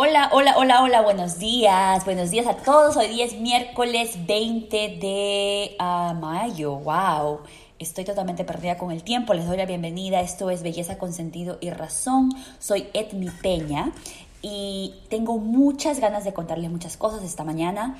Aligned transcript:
Hola, 0.00 0.30
hola, 0.32 0.54
hola, 0.56 0.84
hola, 0.84 1.00
buenos 1.00 1.40
días, 1.40 2.04
buenos 2.04 2.30
días 2.30 2.46
a 2.46 2.54
todos. 2.54 2.96
Hoy 2.96 3.08
día 3.08 3.24
es 3.24 3.36
miércoles 3.40 4.16
20 4.28 4.76
de 5.00 5.74
ah, 5.80 6.14
mayo, 6.16 6.76
wow. 6.76 7.40
Estoy 7.80 8.04
totalmente 8.04 8.44
perdida 8.44 8.78
con 8.78 8.92
el 8.92 9.02
tiempo, 9.02 9.34
les 9.34 9.48
doy 9.48 9.56
la 9.56 9.66
bienvenida. 9.66 10.20
Esto 10.20 10.50
es 10.50 10.62
Belleza 10.62 10.98
con 10.98 11.12
Sentido 11.12 11.58
y 11.60 11.70
Razón. 11.70 12.30
Soy 12.60 12.86
Edmi 12.94 13.28
Peña 13.42 13.90
y 14.40 14.94
tengo 15.08 15.38
muchas 15.38 15.98
ganas 15.98 16.22
de 16.22 16.32
contarles 16.32 16.70
muchas 16.70 16.96
cosas 16.96 17.24
esta 17.24 17.42
mañana. 17.42 17.98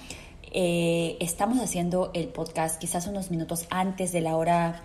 Eh, 0.53 1.17
estamos 1.19 1.59
haciendo 1.59 2.13
el 2.15 2.29
podcast 2.29 2.79
quizás 2.79 3.09
unos 3.09 3.33
minutos 3.33 3.67
antes 3.71 4.13
de 4.13 4.21
la 4.21 4.37
hora 4.37 4.83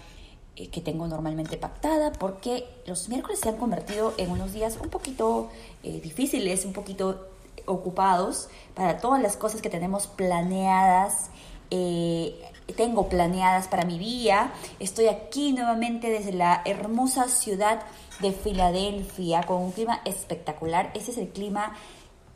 eh, 0.56 0.68
que 0.68 0.82
tengo 0.82 1.08
normalmente 1.08 1.58
pactada, 1.58 2.12
porque 2.12 2.68
los 2.86 3.10
miércoles 3.10 3.40
se 3.40 3.50
han 3.50 3.58
convertido 3.58 4.14
en 4.18 4.30
unos 4.30 4.54
días 4.54 4.78
un 4.80 4.90
poquito 4.90 5.50
eh, 5.82 6.00
difíciles, 6.00 6.64
un 6.66 6.74
poquito 6.74 7.28
ocupados 7.66 8.50
para 8.76 9.00
todas 9.00 9.20
las 9.20 9.36
cosas 9.36 9.64
que 9.64 9.72
tenemos 9.72 10.06
planeadas. 10.06 11.32
Eh, 11.72 12.40
tengo 12.78 13.10
planeadas 13.10 13.68
para 13.68 13.84
mi 13.84 13.98
día. 13.98 14.54
Estoy 14.80 15.08
aquí 15.08 15.54
nuevamente 15.54 16.12
desde 16.12 16.34
la 16.34 16.62
hermosa 16.66 17.30
ciudad 17.30 17.82
de 18.20 18.32
Filadelfia 18.32 19.42
con 19.48 19.60
un 19.60 19.72
clima 19.72 20.02
espectacular. 20.06 20.92
Ese 20.94 21.14
es 21.14 21.18
el 21.18 21.30
clima 21.30 21.76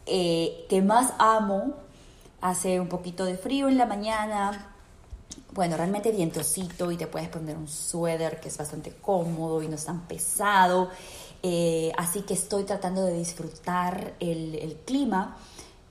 que 0.05 0.83
más 0.83 1.13
amo. 1.19 1.75
Hace 2.41 2.79
un 2.79 2.87
poquito 2.87 3.25
de 3.25 3.37
frío 3.37 3.67
en 3.67 3.77
la 3.77 3.85
mañana, 3.85 4.75
bueno, 5.57 5.75
realmente 5.75 6.11
vientosito 6.11 6.91
y 6.91 6.97
te 6.97 7.07
puedes 7.07 7.29
poner 7.29 7.57
un 7.57 7.67
suéter 7.67 8.39
que 8.39 8.47
es 8.47 8.57
bastante 8.59 8.91
cómodo 8.91 9.63
y 9.63 9.67
no 9.67 9.73
es 9.73 9.85
tan 9.85 10.07
pesado. 10.07 10.91
Eh, 11.41 11.91
así 11.97 12.21
que 12.21 12.35
estoy 12.35 12.63
tratando 12.63 13.03
de 13.03 13.17
disfrutar 13.17 14.13
el, 14.19 14.77
clima. 14.85 15.35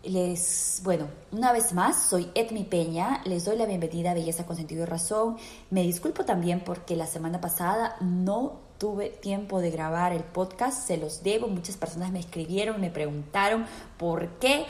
Les, 0.05 0.81
bueno, 0.85 1.09
una 1.33 1.53
vez 1.53 1.73
más, 1.73 2.01
soy 2.09 2.31
Edmi 2.37 2.63
Peña, 2.63 3.23
les 3.25 3.45
doy 3.45 3.57
la 3.57 3.67
bienvenida 3.67 4.13
a 4.13 4.15
Belleza 4.15 4.47
con 4.47 4.55
Sentido 4.55 4.85
y 4.85 4.87
Razón. 4.87 5.37
Me 5.71 5.83
disculpo 5.83 6.25
también 6.25 6.61
porque 6.61 6.95
la 6.95 7.09
semana 7.09 7.41
pasada 7.41 7.97
no 8.01 8.61
tuve 8.79 9.09
tiempo 9.09 9.61
de 9.61 9.73
grabar 9.73 10.13
el 10.13 10.23
podcast, 10.23 10.87
se 10.87 10.97
los 10.97 11.25
debo, 11.25 11.49
muchas 11.49 11.77
personas 11.77 12.13
me 12.13 12.21
escribieron, 12.21 12.81
me 12.81 12.91
preguntaron 12.91 13.67
por 13.99 14.29
qué. 14.39 14.65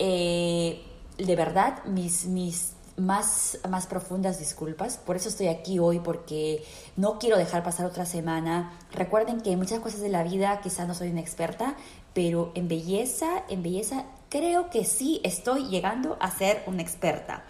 Eh, 0.00 0.82
de 1.16 1.36
verdad, 1.36 1.84
mis, 1.84 2.24
mis 2.24 2.72
más, 2.96 3.58
más 3.68 3.86
profundas 3.86 4.38
disculpas. 4.38 4.96
Por 4.96 5.16
eso 5.16 5.28
estoy 5.28 5.48
aquí 5.48 5.78
hoy, 5.78 6.00
porque 6.00 6.64
no 6.96 7.18
quiero 7.18 7.36
dejar 7.36 7.62
pasar 7.62 7.86
otra 7.86 8.06
semana. 8.06 8.72
Recuerden 8.92 9.40
que 9.40 9.56
muchas 9.56 9.80
cosas 9.80 10.00
de 10.00 10.08
la 10.08 10.22
vida 10.22 10.60
quizá 10.62 10.84
no 10.86 10.94
soy 10.94 11.10
una 11.10 11.20
experta, 11.20 11.76
pero 12.14 12.52
en 12.54 12.68
belleza, 12.68 13.44
en 13.48 13.62
belleza 13.62 14.04
creo 14.28 14.70
que 14.70 14.84
sí 14.84 15.20
estoy 15.24 15.68
llegando 15.68 16.16
a 16.20 16.30
ser 16.30 16.62
una 16.66 16.82
experta. 16.82 17.44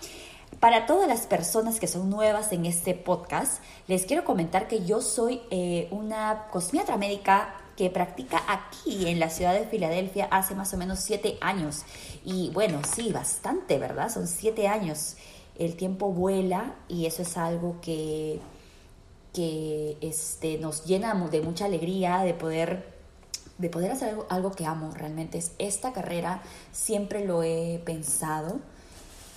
Para 0.60 0.86
todas 0.86 1.08
las 1.08 1.26
personas 1.26 1.80
que 1.80 1.88
son 1.88 2.08
nuevas 2.08 2.52
en 2.52 2.66
este 2.66 2.94
podcast, 2.94 3.62
les 3.88 4.06
quiero 4.06 4.24
comentar 4.24 4.68
que 4.68 4.84
yo 4.84 5.00
soy 5.00 5.40
eh, 5.50 5.88
una 5.90 6.46
cosmiatra 6.50 6.96
médica 6.96 7.54
que 7.76 7.90
practica 7.90 8.42
aquí 8.46 9.08
en 9.08 9.18
la 9.18 9.30
ciudad 9.30 9.54
de 9.54 9.66
Filadelfia 9.66 10.26
hace 10.30 10.54
más 10.54 10.72
o 10.74 10.76
menos 10.76 11.00
siete 11.00 11.38
años. 11.40 11.84
Y 12.24 12.50
bueno, 12.50 12.80
sí, 12.94 13.12
bastante, 13.12 13.78
¿verdad? 13.78 14.10
Son 14.10 14.28
siete 14.28 14.68
años 14.68 15.16
el 15.58 15.76
tiempo 15.76 16.12
vuela 16.12 16.76
y 16.88 17.06
eso 17.06 17.22
es 17.22 17.36
algo 17.36 17.80
que, 17.80 18.40
que 19.32 19.96
este, 20.00 20.58
nos 20.58 20.84
llena 20.84 21.14
de 21.14 21.40
mucha 21.40 21.66
alegría 21.66 22.20
de 22.20 22.34
poder, 22.34 22.92
de 23.58 23.70
poder 23.70 23.92
hacer 23.92 24.16
algo, 24.28 24.52
que 24.52 24.66
amo 24.66 24.90
realmente. 24.92 25.38
Es 25.38 25.52
esta 25.58 25.92
carrera, 25.92 26.42
siempre 26.72 27.24
lo 27.24 27.42
he 27.42 27.80
pensado, 27.84 28.60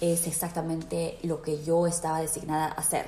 es 0.02 0.27
exactamente 0.27 1.17
lo 1.23 1.41
que 1.41 1.63
yo 1.63 1.88
estaba 1.88 2.21
designada 2.21 2.67
a 2.67 2.71
hacer. 2.71 3.05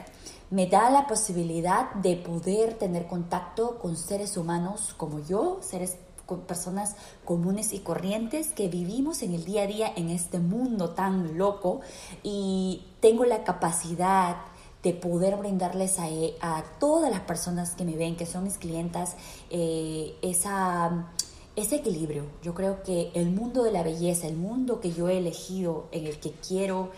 Me 0.49 0.67
da 0.67 0.89
la 0.89 1.07
posibilidad 1.07 1.93
de 1.95 2.15
poder 2.15 2.75
tener 2.75 3.07
contacto 3.07 3.79
con 3.79 3.97
seres 3.97 4.37
humanos 4.37 4.93
como 4.95 5.19
yo, 5.19 5.59
seres 5.61 5.97
con 6.27 6.41
personas 6.41 6.95
comunes 7.25 7.73
y 7.73 7.79
corrientes 7.79 8.51
que 8.51 8.67
vivimos 8.67 9.23
en 9.23 9.33
el 9.33 9.45
día 9.45 9.63
a 9.63 9.67
día 9.67 9.93
en 9.95 10.09
este 10.09 10.37
mundo 10.37 10.91
tan 10.91 11.37
loco 11.37 11.81
y 12.21 12.83
tengo 12.99 13.25
la 13.25 13.43
capacidad 13.43 14.35
de 14.83 14.93
poder 14.93 15.37
brindarles 15.37 15.97
a, 15.99 16.09
e, 16.09 16.35
a 16.41 16.63
todas 16.79 17.09
las 17.09 17.21
personas 17.21 17.71
que 17.71 17.85
me 17.85 17.95
ven, 17.95 18.15
que 18.15 18.25
son 18.25 18.43
mis 18.43 18.57
clientas, 18.57 19.15
eh, 19.49 20.15
esa, 20.21 21.07
ese 21.55 21.77
equilibrio. 21.77 22.25
Yo 22.43 22.53
creo 22.53 22.83
que 22.83 23.11
el 23.15 23.31
mundo 23.31 23.63
de 23.63 23.71
la 23.71 23.81
belleza, 23.81 24.27
el 24.27 24.35
mundo 24.35 24.79
que 24.79 24.91
yo 24.91 25.09
he 25.09 25.17
elegido, 25.17 25.87
en 25.91 26.05
el 26.05 26.19
que 26.19 26.31
quiero, 26.31 26.91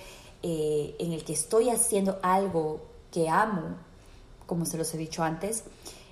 eh, 0.44 0.96
en 1.00 1.14
el 1.14 1.24
que 1.24 1.34
estoy 1.34 1.70
haciendo 1.70 2.20
algo 2.22 2.82
que 3.12 3.30
amo, 3.30 3.78
como 4.46 4.66
se 4.66 4.78
los 4.78 4.94
he 4.94 4.98
dicho 4.98 5.24
antes, 5.24 5.64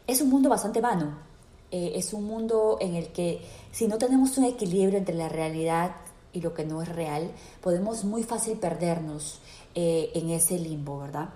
es 0.05 0.21
un 0.21 0.29
mundo 0.29 0.49
bastante 0.49 0.81
vano. 0.81 1.26
Eh, 1.71 1.93
es 1.95 2.13
un 2.13 2.23
mundo 2.23 2.77
en 2.79 2.95
el 2.95 3.09
que 3.09 3.41
si 3.71 3.87
no 3.87 3.97
tenemos 3.97 4.37
un 4.37 4.45
equilibrio 4.45 4.97
entre 4.97 5.15
la 5.15 5.27
realidad 5.27 5.95
y 6.31 6.41
lo 6.41 6.53
que 6.53 6.65
no 6.65 6.81
es 6.81 6.89
real, 6.89 7.31
podemos 7.61 8.05
muy 8.05 8.23
fácil 8.23 8.57
perdernos 8.57 9.39
eh, 9.75 10.11
en 10.13 10.29
ese 10.29 10.59
limbo, 10.59 10.99
¿verdad? 10.99 11.29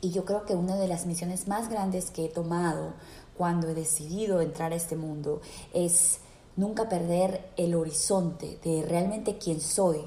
Y 0.00 0.10
yo 0.10 0.24
creo 0.24 0.44
que 0.44 0.54
una 0.54 0.76
de 0.76 0.88
las 0.88 1.06
misiones 1.06 1.46
más 1.46 1.68
grandes 1.68 2.10
que 2.10 2.26
he 2.26 2.28
tomado 2.28 2.94
cuando 3.36 3.68
he 3.68 3.74
decidido 3.74 4.40
entrar 4.40 4.72
a 4.72 4.76
este 4.76 4.96
mundo 4.96 5.40
es 5.72 6.18
nunca 6.56 6.88
perder 6.88 7.50
el 7.56 7.74
horizonte 7.74 8.58
de 8.62 8.82
realmente 8.82 9.38
quién 9.38 9.60
soy, 9.60 10.00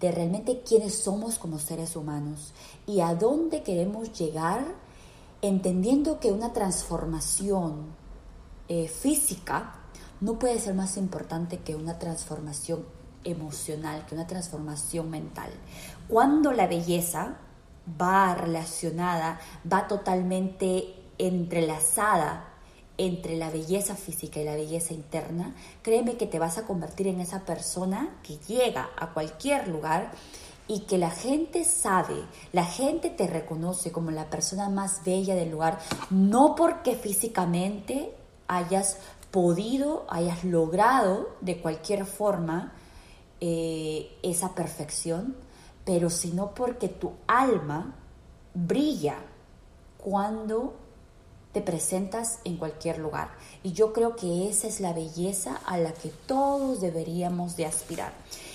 de 0.00 0.10
realmente 0.10 0.62
quiénes 0.62 0.94
somos 0.94 1.38
como 1.38 1.58
seres 1.58 1.96
humanos 1.96 2.52
y 2.86 3.00
a 3.00 3.14
dónde 3.14 3.62
queremos 3.62 4.12
llegar, 4.18 4.64
entendiendo 5.42 6.20
que 6.20 6.32
una 6.32 6.52
transformación 6.52 7.99
eh, 8.70 8.86
física 8.86 9.74
no 10.20 10.38
puede 10.38 10.60
ser 10.60 10.74
más 10.74 10.96
importante 10.96 11.58
que 11.58 11.74
una 11.74 11.98
transformación 11.98 12.86
emocional, 13.24 14.06
que 14.06 14.14
una 14.14 14.28
transformación 14.28 15.10
mental. 15.10 15.50
Cuando 16.06 16.52
la 16.52 16.68
belleza 16.68 17.38
va 18.00 18.32
relacionada, 18.36 19.40
va 19.70 19.88
totalmente 19.88 20.94
entrelazada 21.18 22.46
entre 22.96 23.36
la 23.36 23.50
belleza 23.50 23.96
física 23.96 24.40
y 24.40 24.44
la 24.44 24.54
belleza 24.54 24.94
interna, 24.94 25.52
créeme 25.82 26.16
que 26.16 26.26
te 26.26 26.38
vas 26.38 26.56
a 26.56 26.64
convertir 26.64 27.08
en 27.08 27.20
esa 27.20 27.40
persona 27.44 28.20
que 28.22 28.36
llega 28.46 28.90
a 28.96 29.08
cualquier 29.12 29.66
lugar 29.66 30.12
y 30.68 30.82
que 30.82 30.96
la 30.96 31.10
gente 31.10 31.64
sabe, 31.64 32.22
la 32.52 32.64
gente 32.64 33.10
te 33.10 33.26
reconoce 33.26 33.90
como 33.90 34.12
la 34.12 34.30
persona 34.30 34.68
más 34.68 35.02
bella 35.04 35.34
del 35.34 35.50
lugar, 35.50 35.80
no 36.10 36.54
porque 36.54 36.94
físicamente 36.94 38.14
hayas 38.50 38.96
podido, 39.30 40.06
hayas 40.08 40.44
logrado 40.44 41.30
de 41.40 41.60
cualquier 41.60 42.04
forma 42.04 42.72
eh, 43.40 44.18
esa 44.22 44.54
perfección, 44.54 45.36
pero 45.84 46.10
sino 46.10 46.52
porque 46.52 46.88
tu 46.88 47.12
alma 47.28 47.94
brilla 48.54 49.18
cuando 49.98 50.74
te 51.52 51.60
presentas 51.60 52.40
en 52.44 52.56
cualquier 52.56 52.98
lugar. 52.98 53.30
Y 53.62 53.72
yo 53.72 53.92
creo 53.92 54.16
que 54.16 54.48
esa 54.48 54.66
es 54.66 54.80
la 54.80 54.92
belleza 54.92 55.60
a 55.64 55.78
la 55.78 55.92
que 55.92 56.10
todos 56.26 56.80
deberíamos 56.80 57.56
de 57.56 57.66
aspirar. 57.66 58.12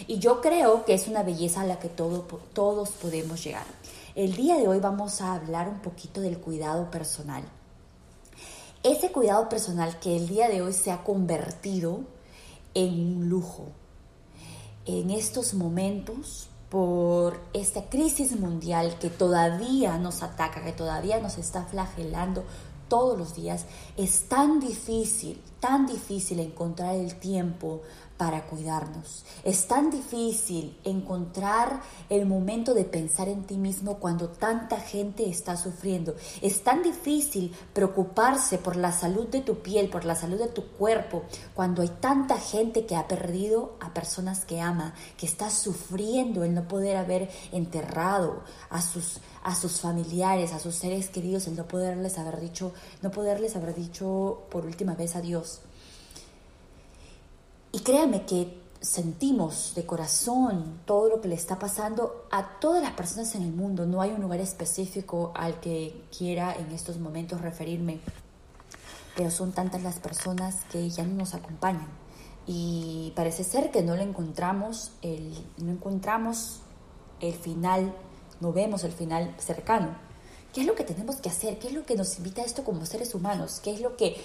Y 0.07 0.19
yo 0.19 0.41
creo 0.41 0.85
que 0.85 0.93
es 0.93 1.07
una 1.07 1.23
belleza 1.23 1.61
a 1.61 1.65
la 1.65 1.79
que 1.79 1.89
todos 1.89 2.89
podemos 2.89 3.43
llegar. 3.43 3.65
El 4.13 4.35
día 4.35 4.57
de 4.57 4.67
hoy 4.67 4.79
vamos 4.79 5.21
a 5.21 5.33
hablar 5.33 5.67
un 5.67 5.79
poquito 5.79 6.21
del 6.21 6.37
cuidado 6.37 6.89
personal 6.91 7.43
ese 8.85 9.11
cuidado 9.11 9.49
personal 9.49 9.97
que 9.99 10.15
el 10.15 10.27
día 10.27 10.47
de 10.47 10.61
hoy 10.61 10.71
se 10.71 10.91
ha 10.91 11.03
convertido 11.03 12.01
en 12.75 13.17
un 13.17 13.29
lujo. 13.29 13.69
En 14.85 15.09
estos 15.09 15.55
momentos, 15.55 16.49
por 16.69 17.39
esta 17.53 17.89
crisis 17.89 18.39
mundial 18.39 18.99
que 18.99 19.09
todavía 19.09 19.97
nos 19.97 20.21
ataca, 20.21 20.63
que 20.63 20.71
todavía 20.71 21.19
nos 21.19 21.39
está 21.39 21.63
flagelando 21.63 22.43
todos 22.87 23.17
los 23.17 23.33
días, 23.33 23.65
es 23.97 24.29
tan 24.29 24.59
difícil, 24.59 25.41
tan 25.59 25.87
difícil 25.87 26.39
encontrar 26.39 26.93
el 26.93 27.15
tiempo 27.15 27.81
para 28.17 28.47
cuidarnos. 28.47 29.25
Es 29.43 29.67
tan 29.67 29.91
difícil 29.91 30.77
encontrar 30.83 31.81
el 32.09 32.25
momento 32.25 32.73
de 32.73 32.85
pensar 32.85 33.27
en 33.27 33.43
ti 33.43 33.57
mismo 33.57 33.97
cuando 33.99 34.29
tanta 34.29 34.79
gente 34.79 35.29
está 35.29 35.57
sufriendo. 35.57 36.15
Es 36.41 36.63
tan 36.63 36.81
difícil 36.81 37.53
preocuparse 37.73 38.57
por 38.57 38.75
la 38.75 38.91
salud 38.91 39.27
de 39.27 39.41
tu 39.41 39.59
piel, 39.59 39.89
por 39.89 40.05
la 40.05 40.15
salud 40.15 40.39
de 40.39 40.47
tu 40.47 40.65
cuerpo, 40.65 41.23
cuando 41.53 41.81
hay 41.81 41.89
tanta 41.89 42.37
gente 42.37 42.85
que 42.85 42.95
ha 42.95 43.07
perdido 43.07 43.75
a 43.79 43.93
personas 43.93 44.45
que 44.45 44.61
ama, 44.61 44.93
que 45.17 45.25
está 45.25 45.49
sufriendo 45.49 46.43
el 46.43 46.53
no 46.53 46.67
poder 46.67 46.97
haber 46.97 47.29
enterrado 47.51 48.43
a 48.69 48.81
sus 48.81 49.19
a 49.45 49.53
sus 49.53 49.79
familiares, 49.79 50.53
a 50.53 50.59
sus 50.59 50.73
seres 50.73 51.09
queridos, 51.11 51.45
el 51.45 51.55
no 51.55 51.67
poderles 51.67 52.17
haber 52.17 52.41
dicho, 52.41 52.73
no 53.03 53.11
poderles 53.11 53.55
haber 53.55 53.75
dicho 53.75 54.41
por 54.49 54.65
última 54.65 54.95
vez 54.95 55.15
adiós. 55.15 55.61
Y 57.75 57.81
créanme 57.81 58.25
que 58.25 58.57
sentimos 58.79 59.73
de 59.75 59.85
corazón 59.85 60.79
todo 60.85 61.09
lo 61.09 61.19
que 61.19 61.27
le 61.27 61.35
está 61.35 61.59
pasando 61.59 62.25
a 62.31 62.57
todas 62.61 62.81
las 62.81 62.93
personas 62.93 63.35
en 63.35 63.41
el 63.41 63.51
mundo. 63.51 63.85
No 63.85 64.01
hay 64.01 64.11
un 64.11 64.21
lugar 64.21 64.39
específico 64.39 65.33
al 65.35 65.59
que 65.59 66.05
quiera 66.17 66.55
en 66.55 66.71
estos 66.71 66.99
momentos 66.99 67.41
referirme, 67.41 67.99
pero 69.17 69.29
son 69.29 69.51
tantas 69.51 69.83
las 69.83 69.99
personas 69.99 70.63
que 70.71 70.89
ya 70.89 71.03
no 71.03 71.15
nos 71.15 71.33
acompañan 71.33 71.89
y 72.47 73.11
parece 73.13 73.43
ser 73.43 73.71
que 73.71 73.81
no 73.83 73.97
le 73.97 74.03
encontramos 74.03 74.93
el, 75.01 75.33
no 75.57 75.73
encontramos 75.73 76.61
el 77.19 77.33
final, 77.33 77.93
no 78.39 78.53
vemos 78.53 78.85
el 78.85 78.93
final 78.93 79.35
cercano. 79.37 79.97
¿Qué 80.53 80.61
es 80.61 80.67
lo 80.67 80.75
que 80.75 80.85
tenemos 80.85 81.17
que 81.17 81.27
hacer? 81.27 81.59
¿Qué 81.59 81.67
es 81.67 81.73
lo 81.73 81.85
que 81.85 81.97
nos 81.97 82.17
invita 82.19 82.41
a 82.41 82.45
esto 82.45 82.63
como 82.63 82.85
seres 82.85 83.13
humanos? 83.13 83.59
¿Qué 83.61 83.73
es 83.73 83.81
lo 83.81 83.97
que, 83.97 84.15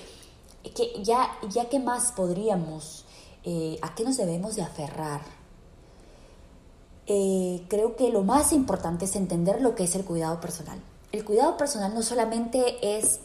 que 0.62 1.02
ya, 1.02 1.32
ya 1.48 1.68
qué 1.68 1.80
más 1.80 2.12
podríamos 2.12 3.06
eh, 3.44 3.78
a 3.82 3.94
qué 3.94 4.04
nos 4.04 4.16
debemos 4.16 4.56
de 4.56 4.62
aferrar. 4.62 5.20
Eh, 7.06 7.64
creo 7.68 7.96
que 7.96 8.10
lo 8.10 8.22
más 8.22 8.52
importante 8.52 9.06
es 9.06 9.16
entender 9.16 9.60
lo 9.60 9.74
que 9.74 9.84
es 9.84 9.94
el 9.94 10.04
cuidado 10.04 10.40
personal. 10.40 10.80
El 11.12 11.24
cuidado 11.24 11.56
personal 11.56 11.92
no 11.92 12.02
solamente 12.02 12.98
es 12.98 13.20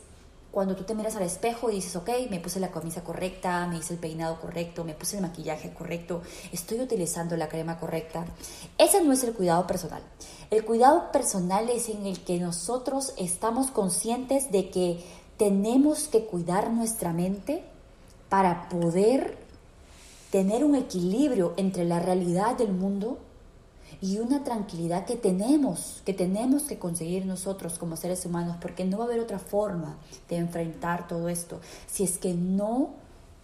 cuando 0.55 0.75
tú 0.77 0.85
te 0.85 0.95
miras 0.95 1.17
al 1.17 1.23
espejo 1.23 1.69
y 1.69 1.75
dices, 1.75 1.97
ok, 1.97 2.09
me 2.29 2.39
puse 2.39 2.61
la 2.61 2.71
camisa 2.71 3.03
correcta, 3.03 3.67
me 3.67 3.77
hice 3.77 3.93
el 3.93 3.99
peinado 3.99 4.39
correcto, 4.39 4.85
me 4.85 4.93
puse 4.93 5.17
el 5.17 5.21
maquillaje 5.21 5.73
correcto, 5.73 6.21
estoy 6.53 6.79
utilizando 6.79 7.35
la 7.35 7.49
crema 7.49 7.77
correcta. 7.77 8.25
Ese 8.77 9.03
no 9.03 9.11
es 9.11 9.23
el 9.25 9.33
cuidado 9.33 9.67
personal. 9.67 10.01
El 10.49 10.63
cuidado 10.63 11.11
personal 11.11 11.69
es 11.69 11.89
en 11.89 12.05
el 12.05 12.21
que 12.21 12.39
nosotros 12.39 13.13
estamos 13.17 13.69
conscientes 13.69 14.49
de 14.49 14.69
que 14.69 15.03
tenemos 15.35 16.07
que 16.07 16.25
cuidar 16.25 16.71
nuestra 16.71 17.11
mente 17.11 17.65
para 18.29 18.69
poder 18.69 19.44
tener 20.35 20.65
un 20.65 20.75
equilibrio 20.75 21.53
entre 21.55 21.85
la 21.85 21.97
realidad 21.99 22.57
del 22.57 22.73
mundo 22.73 23.19
y 24.01 24.17
una 24.17 24.43
tranquilidad 24.43 25.05
que 25.05 25.15
tenemos, 25.15 26.01
que 26.03 26.13
tenemos 26.13 26.63
que 26.63 26.77
conseguir 26.77 27.25
nosotros 27.25 27.79
como 27.79 27.95
seres 27.95 28.25
humanos, 28.25 28.57
porque 28.59 28.83
no 28.83 28.97
va 28.97 29.05
a 29.05 29.07
haber 29.07 29.21
otra 29.21 29.39
forma 29.39 29.97
de 30.27 30.35
enfrentar 30.35 31.07
todo 31.07 31.29
esto 31.29 31.61
si 31.87 32.03
es 32.03 32.17
que 32.17 32.33
no 32.33 32.95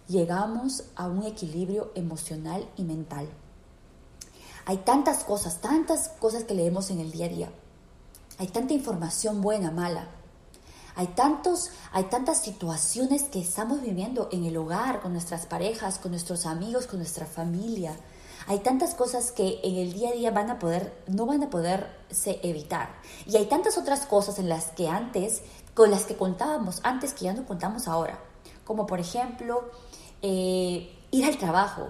llegamos 0.06 0.84
a 0.94 1.08
un 1.08 1.22
equilibrio 1.22 1.92
emocional 1.94 2.68
y 2.76 2.82
mental. 2.82 3.26
Hay 4.66 4.76
tantas 4.76 5.24
cosas, 5.24 5.62
tantas 5.62 6.10
cosas 6.20 6.44
que 6.44 6.52
leemos 6.52 6.90
en 6.90 7.00
el 7.00 7.10
día 7.10 7.24
a 7.24 7.30
día. 7.30 7.52
Hay 8.36 8.48
tanta 8.48 8.74
información 8.74 9.40
buena, 9.40 9.70
mala. 9.70 10.10
Hay, 10.94 11.08
tantos, 11.08 11.70
hay 11.92 12.04
tantas 12.04 12.42
situaciones 12.42 13.24
que 13.24 13.40
estamos 13.40 13.80
viviendo 13.80 14.28
en 14.30 14.44
el 14.44 14.56
hogar, 14.56 15.00
con 15.00 15.12
nuestras 15.12 15.46
parejas, 15.46 15.98
con 15.98 16.10
nuestros 16.10 16.44
amigos, 16.46 16.86
con 16.86 16.98
nuestra 16.98 17.26
familia. 17.26 17.96
Hay 18.46 18.58
tantas 18.58 18.94
cosas 18.94 19.32
que 19.32 19.60
en 19.62 19.76
el 19.76 19.92
día 19.92 20.10
a 20.10 20.12
día 20.12 20.30
van 20.30 20.50
a 20.50 20.58
poder, 20.58 20.92
no 21.06 21.26
van 21.26 21.42
a 21.42 21.50
poderse 21.50 22.40
evitar. 22.42 22.90
Y 23.26 23.36
hay 23.36 23.46
tantas 23.46 23.78
otras 23.78 24.06
cosas 24.06 24.38
en 24.38 24.48
las 24.48 24.72
que 24.72 24.88
antes, 24.88 25.42
con 25.74 25.90
las 25.90 26.04
que 26.04 26.16
contábamos 26.16 26.80
antes 26.82 27.14
que 27.14 27.24
ya 27.24 27.32
no 27.32 27.46
contamos 27.46 27.88
ahora. 27.88 28.18
Como 28.64 28.86
por 28.86 29.00
ejemplo, 29.00 29.70
eh, 30.20 30.98
ir 31.10 31.24
al 31.24 31.38
trabajo, 31.38 31.88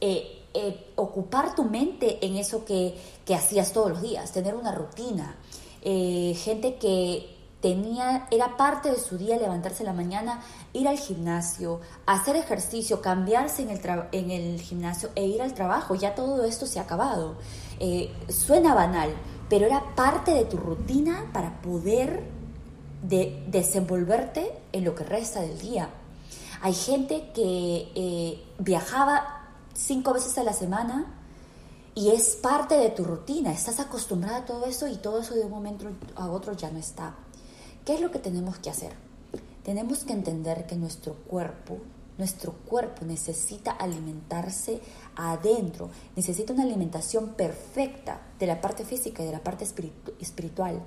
eh, 0.00 0.44
eh, 0.52 0.92
ocupar 0.96 1.54
tu 1.54 1.64
mente 1.64 2.24
en 2.24 2.36
eso 2.36 2.64
que, 2.64 2.98
que, 3.24 3.34
hacías 3.34 3.72
todos 3.72 3.90
los 3.90 4.02
días, 4.02 4.32
tener 4.32 4.54
una 4.54 4.72
rutina. 4.72 5.36
gente 5.82 6.76
que 6.80 7.35
tenía, 7.60 8.26
era 8.30 8.56
parte 8.56 8.90
de 8.90 8.98
su 8.98 9.18
día 9.18 9.36
levantarse 9.36 9.82
en 9.82 9.86
la 9.86 9.92
mañana, 9.92 10.40
ir 10.72 10.88
al 10.88 10.98
gimnasio, 10.98 11.80
hacer 12.06 12.36
ejercicio, 12.36 13.00
cambiarse 13.00 13.62
en 13.62 13.70
el, 13.70 13.80
en 14.12 14.30
el 14.30 14.60
gimnasio 14.60 15.10
e 15.14 15.26
ir 15.26 15.42
al 15.42 15.54
trabajo. 15.54 15.94
Ya 15.94 16.14
todo 16.14 16.44
esto 16.44 16.66
se 16.66 16.78
ha 16.78 16.82
acabado. 16.82 17.36
Eh, 17.80 18.12
suena 18.28 18.74
banal, 18.74 19.10
pero 19.48 19.66
era 19.66 19.94
parte 19.94 20.32
de 20.32 20.44
tu 20.44 20.56
rutina 20.56 21.30
para 21.32 21.60
poder 21.62 22.24
de, 23.02 23.44
desenvolverte 23.48 24.52
en 24.72 24.84
lo 24.84 24.94
que 24.94 25.04
resta 25.04 25.40
del 25.40 25.58
día. 25.58 25.90
Hay 26.62 26.74
gente 26.74 27.30
que 27.34 27.92
eh, 27.94 28.44
viajaba 28.58 29.50
cinco 29.74 30.14
veces 30.14 30.36
a 30.38 30.42
la 30.42 30.52
semana 30.52 31.06
y 31.94 32.10
es 32.10 32.36
parte 32.36 32.76
de 32.76 32.90
tu 32.90 33.04
rutina. 33.04 33.52
Estás 33.52 33.80
acostumbrada 33.80 34.38
a 34.38 34.44
todo 34.44 34.66
eso 34.66 34.86
y 34.86 34.96
todo 34.96 35.20
eso 35.20 35.34
de 35.34 35.44
un 35.44 35.50
momento 35.50 35.86
a 36.14 36.28
otro 36.28 36.54
ya 36.54 36.70
no 36.70 36.78
está. 36.78 37.14
¿Qué 37.86 37.94
es 37.94 38.00
lo 38.00 38.10
que 38.10 38.18
tenemos 38.18 38.58
que 38.58 38.68
hacer? 38.68 38.90
Tenemos 39.62 40.02
que 40.02 40.12
entender 40.12 40.66
que 40.66 40.74
nuestro 40.74 41.14
cuerpo, 41.14 41.78
nuestro 42.18 42.50
cuerpo 42.50 43.04
necesita 43.04 43.70
alimentarse 43.70 44.80
adentro, 45.14 45.90
necesita 46.16 46.52
una 46.52 46.64
alimentación 46.64 47.34
perfecta 47.34 48.22
de 48.40 48.48
la 48.48 48.60
parte 48.60 48.84
física 48.84 49.22
y 49.22 49.26
de 49.26 49.32
la 49.32 49.44
parte 49.44 49.64
espiritual. 50.18 50.82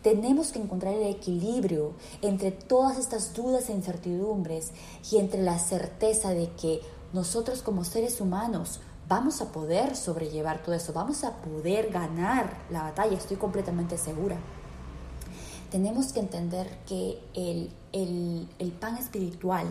Tenemos 0.00 0.52
que 0.52 0.60
encontrar 0.60 0.94
el 0.94 1.08
equilibrio 1.08 1.94
entre 2.22 2.52
todas 2.52 2.98
estas 2.98 3.34
dudas 3.34 3.68
e 3.68 3.72
incertidumbres 3.72 4.70
y 5.10 5.18
entre 5.18 5.42
la 5.42 5.58
certeza 5.58 6.30
de 6.30 6.52
que 6.52 6.82
nosotros 7.12 7.62
como 7.62 7.82
seres 7.82 8.20
humanos 8.20 8.78
vamos 9.08 9.40
a 9.40 9.50
poder 9.50 9.96
sobrellevar 9.96 10.62
todo 10.62 10.76
eso, 10.76 10.92
vamos 10.92 11.24
a 11.24 11.32
poder 11.38 11.90
ganar 11.90 12.58
la 12.70 12.84
batalla, 12.84 13.16
estoy 13.16 13.38
completamente 13.38 13.98
segura 13.98 14.36
tenemos 15.74 16.12
que 16.12 16.20
entender 16.20 16.68
que 16.86 17.18
el, 17.34 17.68
el, 18.60 18.72
pan 18.78 18.96
espiritual 18.96 19.66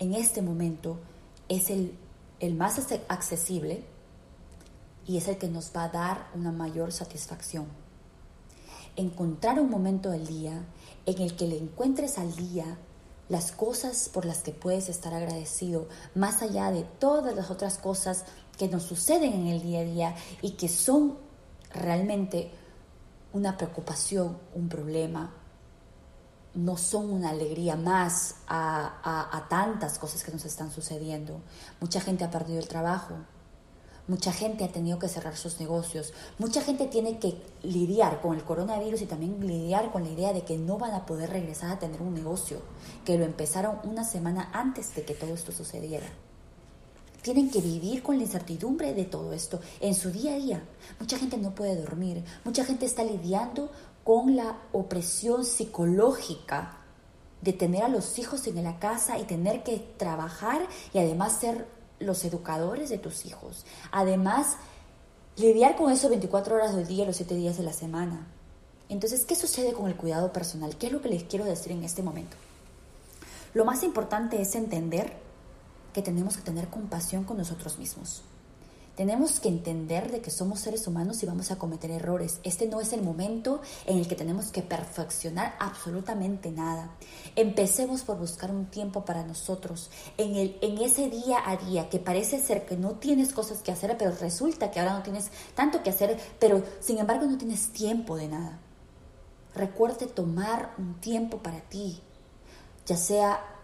en 0.00 0.14
este 0.14 0.42
momento 0.42 0.98
es 1.48 1.70
el, 1.70 1.96
el 2.40 2.56
más 2.56 2.84
accesible 3.06 3.84
y 5.06 5.16
es 5.16 5.28
el 5.28 5.38
que 5.38 5.46
nos 5.46 5.70
va 5.70 5.84
a 5.84 5.90
dar 5.90 6.26
una 6.34 6.50
mayor 6.50 6.90
satisfacción. 6.90 7.66
Encontrar 8.96 9.60
un 9.60 9.70
momento 9.70 10.10
del 10.10 10.26
día 10.26 10.64
en 11.06 11.22
el 11.22 11.36
que 11.36 11.46
le 11.46 11.56
encuentres 11.56 12.18
al 12.18 12.34
día 12.34 12.76
las 13.28 13.52
cosas 13.52 14.08
por 14.08 14.24
las 14.24 14.38
que 14.42 14.50
puedes 14.50 14.88
estar 14.88 15.14
agradecido, 15.14 15.86
más 16.16 16.42
allá 16.42 16.72
de 16.72 16.82
todas 16.82 17.32
las 17.36 17.52
otras 17.52 17.78
cosas 17.78 18.24
que 18.58 18.66
nos 18.66 18.82
suceden 18.82 19.34
en 19.34 19.46
el 19.46 19.62
día 19.62 19.78
a 19.78 19.84
día 19.84 20.16
y 20.42 20.56
que 20.56 20.68
son 20.68 21.16
realmente 21.72 22.50
una 23.36 23.56
preocupación, 23.56 24.38
un 24.54 24.68
problema, 24.68 25.32
no 26.54 26.76
son 26.78 27.10
una 27.10 27.30
alegría 27.30 27.76
más 27.76 28.36
a, 28.48 29.46
tantas 29.50 29.98
cosas 29.98 30.24
que 30.24 30.32
nos 30.32 30.44
están 30.44 30.70
sucediendo. 30.70 31.40
Mucha 31.80 32.00
gente 32.00 32.24
ha 32.24 32.30
perdido 32.30 32.58
el 32.58 32.66
trabajo, 32.66 33.14
mucha 34.08 34.32
gente 34.32 34.64
ha 34.64 34.72
tenido 34.72 34.98
que 34.98 35.08
cerrar 35.08 35.36
sus 35.36 35.60
negocios, 35.60 36.14
mucha 36.38 36.62
gente 36.62 36.86
tiene 36.86 37.18
que 37.18 37.42
lidiar 37.62 38.20
con 38.22 38.34
el 38.34 38.42
coronavirus 38.42 39.02
y 39.02 39.06
también 39.06 39.46
lidiar 39.46 39.92
con 39.92 40.04
la 40.04 40.10
idea 40.10 40.32
de 40.32 40.44
que 40.44 40.56
no 40.56 40.78
van 40.78 40.94
a 40.94 41.04
poder 41.04 41.30
regresar 41.30 41.70
a 41.70 41.78
tener 41.78 42.00
un 42.00 42.14
negocio, 42.14 42.60
que 43.04 43.18
lo 43.18 43.24
empezaron 43.24 43.78
una 43.84 44.04
semana 44.04 44.50
antes 44.52 44.94
de 44.94 45.04
que 45.04 45.14
todo 45.14 45.34
esto 45.34 45.52
sucediera 45.52 46.06
tienen 47.22 47.50
que 47.50 47.60
vivir 47.60 48.02
con 48.02 48.16
la 48.16 48.24
incertidumbre 48.24 48.94
de 48.94 49.04
todo 49.04 49.32
esto 49.32 49.60
en 49.80 49.94
su 49.94 50.10
día 50.10 50.34
a 50.34 50.38
día. 50.38 50.64
Mucha 51.00 51.18
gente 51.18 51.36
no 51.36 51.54
puede 51.54 51.76
dormir, 51.76 52.24
mucha 52.44 52.64
gente 52.64 52.86
está 52.86 53.04
lidiando 53.04 53.70
con 54.04 54.36
la 54.36 54.58
opresión 54.72 55.44
psicológica 55.44 56.78
de 57.40 57.52
tener 57.52 57.82
a 57.82 57.88
los 57.88 58.18
hijos 58.18 58.46
en 58.46 58.62
la 58.62 58.78
casa 58.78 59.18
y 59.18 59.24
tener 59.24 59.62
que 59.62 59.78
trabajar 59.96 60.66
y 60.92 60.98
además 60.98 61.38
ser 61.40 61.66
los 61.98 62.24
educadores 62.24 62.90
de 62.90 62.98
tus 62.98 63.26
hijos. 63.26 63.64
Además, 63.90 64.56
lidiar 65.36 65.76
con 65.76 65.92
eso 65.92 66.08
24 66.08 66.54
horas 66.54 66.74
del 66.74 66.86
día, 66.86 67.04
los 67.04 67.16
7 67.16 67.34
días 67.34 67.56
de 67.56 67.64
la 67.64 67.72
semana. 67.72 68.26
Entonces, 68.88 69.24
¿qué 69.24 69.34
sucede 69.34 69.72
con 69.72 69.86
el 69.86 69.96
cuidado 69.96 70.32
personal? 70.32 70.76
¿Qué 70.76 70.86
es 70.86 70.92
lo 70.92 71.02
que 71.02 71.08
les 71.08 71.24
quiero 71.24 71.44
decir 71.44 71.72
en 71.72 71.82
este 71.82 72.02
momento? 72.02 72.36
Lo 73.54 73.64
más 73.64 73.82
importante 73.82 74.40
es 74.40 74.54
entender 74.54 75.16
que 75.96 76.02
tenemos 76.02 76.36
que 76.36 76.42
tener 76.42 76.68
compasión 76.68 77.24
con 77.24 77.38
nosotros 77.38 77.78
mismos. 77.78 78.20
Tenemos 78.96 79.40
que 79.40 79.48
entender 79.48 80.12
de 80.12 80.20
que 80.20 80.30
somos 80.30 80.60
seres 80.60 80.86
humanos 80.86 81.22
y 81.22 81.26
vamos 81.26 81.50
a 81.50 81.56
cometer 81.56 81.90
errores. 81.90 82.38
Este 82.44 82.66
no 82.66 82.82
es 82.82 82.92
el 82.92 83.00
momento 83.00 83.62
en 83.86 83.96
el 83.96 84.06
que 84.06 84.14
tenemos 84.14 84.52
que 84.52 84.60
perfeccionar 84.60 85.56
absolutamente 85.58 86.50
nada. 86.50 86.90
Empecemos 87.34 88.02
por 88.02 88.18
buscar 88.18 88.50
un 88.50 88.66
tiempo 88.66 89.06
para 89.06 89.24
nosotros, 89.24 89.90
en, 90.18 90.36
el, 90.36 90.58
en 90.60 90.76
ese 90.82 91.08
día 91.08 91.38
a 91.46 91.56
día 91.56 91.88
que 91.88 91.98
parece 91.98 92.40
ser 92.40 92.66
que 92.66 92.76
no 92.76 92.96
tienes 92.96 93.32
cosas 93.32 93.62
que 93.62 93.72
hacer, 93.72 93.96
pero 93.96 94.14
resulta 94.20 94.70
que 94.70 94.80
ahora 94.80 94.98
no 94.98 95.02
tienes 95.02 95.30
tanto 95.54 95.82
que 95.82 95.88
hacer, 95.88 96.20
pero 96.38 96.62
sin 96.80 96.98
embargo 96.98 97.24
no 97.24 97.38
tienes 97.38 97.72
tiempo 97.72 98.16
de 98.16 98.28
nada. 98.28 98.58
Recuerde 99.54 100.08
tomar 100.08 100.74
un 100.76 101.00
tiempo 101.00 101.38
para 101.38 101.60
ti, 101.60 102.02
ya 102.84 102.98
sea 102.98 103.55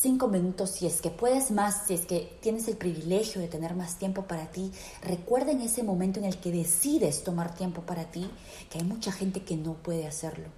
cinco 0.00 0.28
minutos, 0.28 0.70
si 0.70 0.86
es 0.86 1.00
que 1.00 1.10
puedes 1.10 1.50
más, 1.50 1.86
si 1.86 1.94
es 1.94 2.06
que 2.06 2.36
tienes 2.40 2.68
el 2.68 2.76
privilegio 2.76 3.40
de 3.40 3.48
tener 3.48 3.74
más 3.74 3.98
tiempo 3.98 4.22
para 4.22 4.50
ti, 4.50 4.72
recuerda 5.02 5.52
en 5.52 5.60
ese 5.60 5.82
momento 5.82 6.18
en 6.18 6.26
el 6.26 6.38
que 6.38 6.50
decides 6.50 7.24
tomar 7.24 7.54
tiempo 7.54 7.82
para 7.82 8.10
ti, 8.10 8.28
que 8.70 8.78
hay 8.78 8.84
mucha 8.84 9.12
gente 9.12 9.42
que 9.42 9.56
no 9.56 9.74
puede 9.74 10.06
hacerlo. 10.06 10.48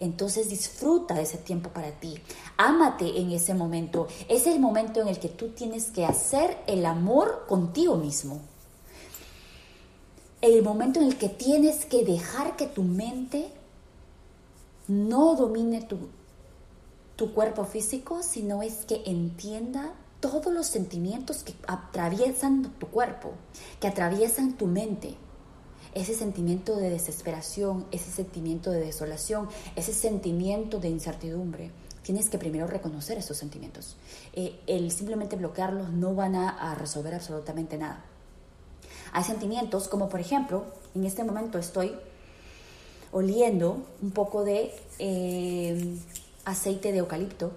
Entonces 0.00 0.48
disfruta 0.48 1.14
de 1.14 1.22
ese 1.22 1.38
tiempo 1.38 1.70
para 1.70 1.92
ti. 1.92 2.14
Ámate 2.56 3.20
en 3.20 3.30
ese 3.30 3.54
momento. 3.54 4.08
Es 4.28 4.46
el 4.46 4.58
momento 4.58 5.00
en 5.00 5.08
el 5.08 5.20
que 5.20 5.28
tú 5.28 5.50
tienes 5.50 5.92
que 5.92 6.04
hacer 6.04 6.58
el 6.66 6.86
amor 6.86 7.44
contigo 7.48 7.96
mismo. 7.96 8.40
El 10.40 10.62
momento 10.62 10.98
en 10.98 11.06
el 11.06 11.18
que 11.18 11.28
tienes 11.28 11.84
que 11.84 12.04
dejar 12.04 12.56
que 12.56 12.66
tu 12.66 12.82
mente 12.82 13.52
no 14.88 15.36
domine 15.36 15.82
tu, 15.82 15.98
tu 17.16 17.32
cuerpo 17.34 17.64
físico, 17.64 18.22
sino 18.22 18.62
es 18.62 18.84
que 18.86 19.02
entienda 19.06 19.92
todos 20.22 20.52
los 20.52 20.66
sentimientos 20.68 21.42
que 21.42 21.54
atraviesan 21.66 22.72
tu 22.78 22.86
cuerpo, 22.86 23.32
que 23.80 23.88
atraviesan 23.88 24.56
tu 24.56 24.66
mente. 24.66 25.16
Ese 25.94 26.14
sentimiento 26.14 26.76
de 26.76 26.88
desesperación, 26.88 27.86
ese 27.90 28.10
sentimiento 28.10 28.70
de 28.70 28.80
desolación, 28.80 29.48
ese 29.76 29.92
sentimiento 29.92 30.78
de 30.78 30.88
incertidumbre. 30.88 31.70
Tienes 32.02 32.30
que 32.30 32.38
primero 32.38 32.66
reconocer 32.66 33.18
esos 33.18 33.36
sentimientos. 33.36 33.96
Eh, 34.32 34.60
el 34.66 34.90
simplemente 34.90 35.36
bloquearlos 35.36 35.90
no 35.90 36.14
van 36.14 36.36
a, 36.36 36.74
resolver 36.76 37.14
absolutamente 37.14 37.76
nada. 37.76 38.04
Hay 39.12 39.24
sentimientos 39.24 39.88
como 39.88 40.08
por 40.08 40.20
ejemplo, 40.20 40.64
en 40.94 41.04
este 41.04 41.24
momento 41.24 41.58
estoy 41.58 41.94
oliendo 43.10 43.84
un 44.00 44.12
poco 44.12 44.44
de 44.44 44.72
eh, 44.98 45.96
aceite 46.44 46.92
de 46.92 46.98
eucalipto. 46.98 47.52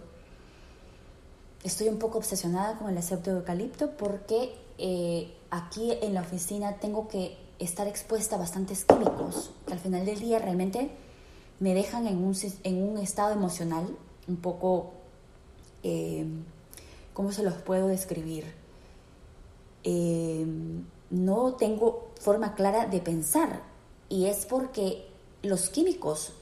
Estoy 1.64 1.88
un 1.88 1.98
poco 1.98 2.20
obsesionada 2.20 2.78
con 2.78 2.90
el 2.90 2.98
aceite 2.98 3.32
de 3.32 3.38
eucalipto 3.38 3.92
porque 3.98 4.56
eh, 4.78 5.34
aquí 5.50 5.92
en 6.02 6.14
la 6.14 6.22
oficina 6.22 6.78
tengo 6.78 7.08
que 7.08 7.38
estar 7.60 7.88
expuesta 7.88 8.36
a 8.36 8.40
bastantes 8.40 8.86
químicos 8.86 9.52
que 9.66 9.74
al 9.74 9.80
final 9.80 10.06
del 10.06 10.20
día 10.20 10.40
realmente 10.40 10.92
me 11.60 11.74
dejan 11.74 12.06
en 12.08 12.18
un, 12.18 12.36
en 12.64 12.84
un 12.84 12.98
estado 12.98 13.34
emocional 13.34 13.88
un 14.28 14.38
poco, 14.38 14.92
eh, 15.84 16.26
¿cómo 17.14 17.32
se 17.32 17.44
los 17.44 17.54
puedo 17.56 17.88
describir? 17.88 18.54
Eh, 19.84 20.46
no 21.10 21.54
tengo 21.54 22.10
forma 22.20 22.56
clara 22.56 22.88
de 22.88 23.00
pensar 23.00 23.62
y 24.10 24.26
es 24.26 24.46
porque 24.46 25.08
los 25.44 25.70
químicos 25.70 26.34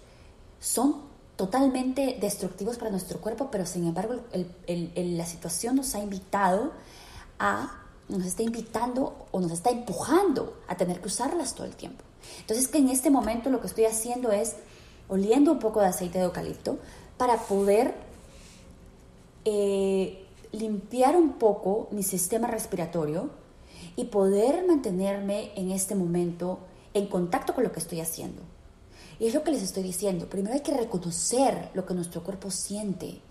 son 0.59 1.12
totalmente 1.43 2.17
destructivos 2.21 2.77
para 2.77 2.89
nuestro 2.89 3.19
cuerpo, 3.19 3.49
pero 3.51 3.65
sin 3.65 3.85
embargo 3.85 4.15
la 4.95 5.25
situación 5.25 5.75
nos 5.75 5.93
ha 5.93 5.99
invitado 5.99 6.71
a, 7.37 7.83
nos 8.07 8.25
está 8.25 8.43
invitando 8.43 9.27
o 9.31 9.41
nos 9.41 9.51
está 9.51 9.69
empujando 9.69 10.57
a 10.69 10.77
tener 10.77 11.01
que 11.01 11.07
usarlas 11.07 11.53
todo 11.53 11.65
el 11.67 11.75
tiempo. 11.75 12.01
Entonces 12.39 12.69
que 12.69 12.77
en 12.77 12.87
este 12.87 13.09
momento 13.09 13.49
lo 13.49 13.59
que 13.59 13.67
estoy 13.67 13.83
haciendo 13.83 14.31
es 14.31 14.55
oliendo 15.09 15.51
un 15.51 15.59
poco 15.59 15.81
de 15.81 15.87
aceite 15.87 16.17
de 16.17 16.23
eucalipto 16.23 16.79
para 17.17 17.35
poder 17.35 17.93
eh, 19.43 20.25
limpiar 20.53 21.17
un 21.17 21.33
poco 21.33 21.89
mi 21.91 22.03
sistema 22.03 22.47
respiratorio 22.47 23.31
y 23.97 24.05
poder 24.05 24.65
mantenerme 24.65 25.51
en 25.57 25.71
este 25.71 25.93
momento 25.93 26.59
en 26.93 27.07
contacto 27.07 27.53
con 27.53 27.65
lo 27.65 27.73
que 27.73 27.81
estoy 27.81 27.99
haciendo. 27.99 28.52
Y 29.23 29.27
es 29.27 29.33
lo 29.33 29.43
que 29.45 29.51
les 29.51 29.63
estoy 29.63 29.83
diciendo. 29.83 30.27
Primero 30.27 30.53
hay 30.53 30.59
que 30.59 30.75
reconocer 30.75 31.69
lo 31.73 31.85
que 31.85 31.93
nuestro 31.93 32.23
cuerpo 32.25 32.51
siente. 32.51 33.21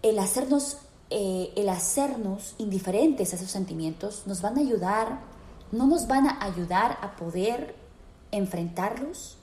El 0.00 0.18
hacernos, 0.18 0.78
eh, 1.10 1.52
el 1.54 1.68
hacernos 1.68 2.54
indiferentes 2.56 3.30
a 3.30 3.36
esos 3.36 3.50
sentimientos 3.50 4.22
nos 4.24 4.40
van 4.40 4.56
a 4.56 4.62
ayudar, 4.62 5.20
no 5.70 5.86
nos 5.86 6.06
van 6.06 6.28
a 6.28 6.42
ayudar 6.42 6.96
a 7.02 7.14
poder 7.16 7.74
enfrentarlos, 8.30 9.36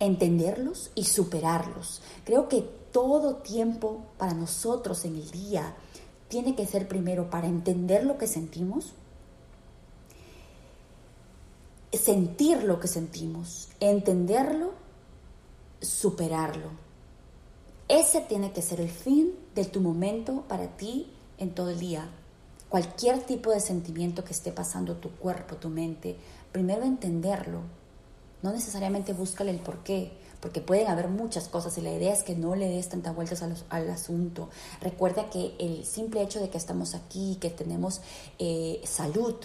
entenderlos 0.00 0.90
y 0.96 1.04
superarlos. 1.04 2.02
Creo 2.24 2.48
que 2.48 2.62
todo 2.90 3.36
tiempo 3.36 4.02
para 4.18 4.34
nosotros 4.34 5.04
en 5.04 5.14
el 5.14 5.30
día 5.30 5.76
tiene 6.26 6.56
que 6.56 6.66
ser 6.66 6.88
primero 6.88 7.30
para 7.30 7.46
entender 7.46 8.04
lo 8.04 8.18
que 8.18 8.26
sentimos, 8.26 8.94
sentir 11.92 12.64
lo 12.64 12.80
que 12.80 12.88
sentimos, 12.88 13.68
entenderlo 13.78 14.82
superarlo. 15.80 16.70
Ese 17.88 18.20
tiene 18.22 18.52
que 18.52 18.62
ser 18.62 18.80
el 18.80 18.88
fin 18.90 19.34
de 19.54 19.64
tu 19.64 19.80
momento 19.80 20.44
para 20.48 20.76
ti 20.76 21.12
en 21.38 21.54
todo 21.54 21.70
el 21.70 21.78
día. 21.78 22.08
Cualquier 22.68 23.20
tipo 23.20 23.50
de 23.50 23.60
sentimiento 23.60 24.24
que 24.24 24.32
esté 24.32 24.52
pasando 24.52 24.96
tu 24.96 25.10
cuerpo, 25.10 25.56
tu 25.56 25.68
mente, 25.68 26.16
primero 26.50 26.82
entenderlo. 26.84 27.60
No 28.42 28.52
necesariamente 28.52 29.12
búscale 29.12 29.50
el 29.50 29.60
por 29.60 29.84
qué, 29.84 30.12
porque 30.40 30.60
pueden 30.60 30.88
haber 30.88 31.08
muchas 31.08 31.48
cosas 31.48 31.78
y 31.78 31.80
la 31.80 31.92
idea 31.92 32.12
es 32.12 32.22
que 32.22 32.34
no 32.34 32.54
le 32.54 32.68
des 32.68 32.88
tantas 32.88 33.14
vueltas 33.14 33.42
al, 33.42 33.90
asunto. 33.90 34.50
Recuerda 34.80 35.30
que 35.30 35.54
el 35.58 35.84
simple 35.84 36.22
hecho 36.22 36.40
de 36.40 36.50
que 36.50 36.58
estamos 36.58 36.94
aquí, 36.94 37.38
que 37.40 37.50
tenemos 37.50 38.00
eh, 38.38 38.80
salud, 38.84 39.36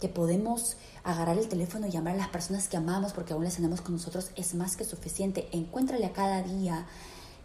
que 0.00 0.08
podemos 0.08 0.76
agarrar 1.04 1.38
el 1.38 1.48
teléfono 1.48 1.86
y 1.86 1.90
llamar 1.90 2.14
a 2.14 2.18
las 2.18 2.28
personas 2.28 2.68
que 2.68 2.76
amamos 2.76 3.12
porque 3.12 3.32
aún 3.32 3.44
las 3.44 3.56
tenemos 3.56 3.80
con 3.80 3.94
nosotros 3.94 4.30
es 4.36 4.54
más 4.54 4.76
que 4.76 4.84
suficiente. 4.84 5.48
Encuéntrale 5.52 6.06
a 6.06 6.12
cada 6.12 6.42
día 6.42 6.86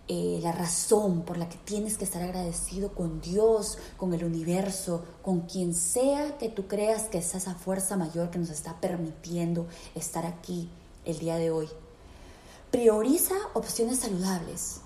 eh, 0.08 0.40
la 0.44 0.52
razón 0.52 1.22
por 1.22 1.38
la 1.38 1.48
que 1.48 1.58
tienes 1.58 1.98
que 1.98 2.04
estar 2.04 2.22
agradecido 2.22 2.94
con 2.94 3.22
Dios, 3.22 3.78
con 3.96 4.14
el 4.14 4.26
universo, 4.26 5.06
con 5.22 5.42
quien 5.42 5.74
sea 5.74 6.38
que 6.38 6.50
tú 6.50 6.68
creas 6.68 7.04
que 7.04 7.20
es 7.20 7.36
esa 7.36 7.56
fuerza 7.56 7.96
mayor 7.96 8.30
que 8.30 8.40
nos 8.40 8.50
está 8.50 8.80
permitiendo 8.82 9.68
estar 9.96 10.26
aquí 10.26 10.70
el 11.06 11.20
día 11.20 11.38
de 11.38 11.52
hoy. 11.52 11.70
Prioriza 12.70 13.36
opciones 13.54 14.00
saludables. 14.00 14.82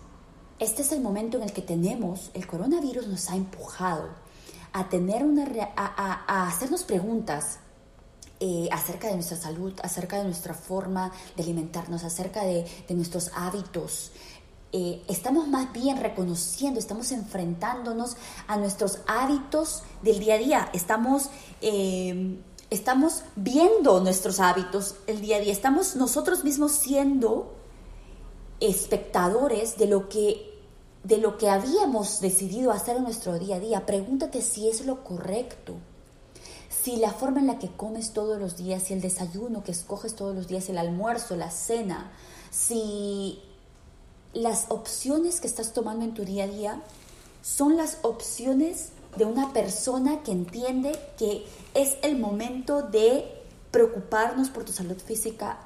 Este 0.60 0.82
es 0.84 0.92
el 0.92 1.02
momento 1.02 1.38
en 1.38 1.44
el 1.44 1.54
que 1.54 1.62
tenemos, 1.62 2.32
el 2.34 2.46
coronavirus 2.48 3.08
nos 3.08 3.30
ha 3.30 3.36
empujado 3.36 4.26
a 4.79 4.89
tener 4.89 5.24
una 5.24 5.46
a 5.75 6.48
hacernos 6.48 6.84
preguntas 6.84 7.60
eh, 8.39 8.69
acerca 8.72 9.07
de 9.07 9.15
nuestra 9.15 9.36
salud, 9.36 9.74
acerca 9.81 10.19
de 10.19 10.25
nuestra 10.25 10.53
forma 10.53 11.12
de 11.36 11.41
alimentarnos, 11.41 12.03
acerca 12.03 12.43
de, 12.43 12.67
nuestros 12.89 13.31
hábitos. 13.34 14.12
Eh, 14.72 15.01
estamos 15.07 15.48
más 15.48 15.74
bien 15.74 15.98
reconociendo, 15.98 16.79
estamos 16.79 17.12
enfrentándonos 17.12 18.15
a 18.46 18.57
nuestros 18.57 19.00
hábitos 19.07 19.81
del 20.03 20.19
día 20.19 20.36
a 20.36 20.38
día, 20.38 20.69
estamos, 20.74 21.31
eh, 21.62 22.38
estamos 22.69 23.24
viendo 23.36 24.01
nuestros 24.01 24.39
hábitos 24.39 24.98
el 25.07 25.19
día 25.19 25.38
a 25.38 25.39
día, 25.39 25.51
estamos 25.51 25.96
nosotros 25.96 26.43
mismos 26.43 26.74
siendo 26.74 27.55
espectadores 28.60 29.79
de 29.79 29.88
lo 29.88 30.10
que 30.10 30.57
de 31.08 31.18
lo 31.18 31.38
que 31.38 31.50
habíamos 31.50 32.20
decidido 32.20 32.72
hacer 32.72 32.98
en 32.98 33.04
nuestro 33.04 33.40
día 33.40 33.56
a 33.56 33.60
día. 33.60 33.86
Pregúntate 33.86 34.42
si 34.42 34.70
es 34.70 34.86
lo 34.86 35.04
correcto 35.04 35.76
si 36.88 36.96
la 36.96 37.12
forma 37.12 37.42
en 37.42 37.48
la 37.48 37.60
que 37.60 37.68
comes 37.68 38.14
todos 38.14 38.40
los 38.40 38.56
días, 38.56 38.84
si 38.84 38.94
el 38.94 39.02
desayuno 39.02 39.62
que 39.62 39.74
escoges 39.74 40.16
todos 40.16 40.34
los 40.34 40.48
días, 40.48 40.70
el 40.70 40.78
almuerzo, 40.78 41.36
la 41.36 41.52
cena, 41.52 42.14
si 42.50 43.42
las 44.34 44.68
opciones 44.70 45.42
que 45.42 45.48
estás 45.48 45.74
tomando 45.74 46.06
en 46.06 46.14
tu 46.14 46.24
día 46.24 46.46
a 46.46 46.48
día 46.48 46.82
son 47.42 47.76
las 47.76 47.98
opciones 48.04 48.92
de 49.18 49.26
una 49.26 49.52
persona 49.52 50.24
que 50.24 50.32
entiende 50.32 50.98
que 51.18 51.46
es 51.74 51.98
el 52.04 52.18
momento 52.18 52.84
de 52.84 53.26
preocuparnos 53.72 54.50
por 54.50 54.64
tu 54.64 54.72
salud 54.72 54.98
física 54.98 55.60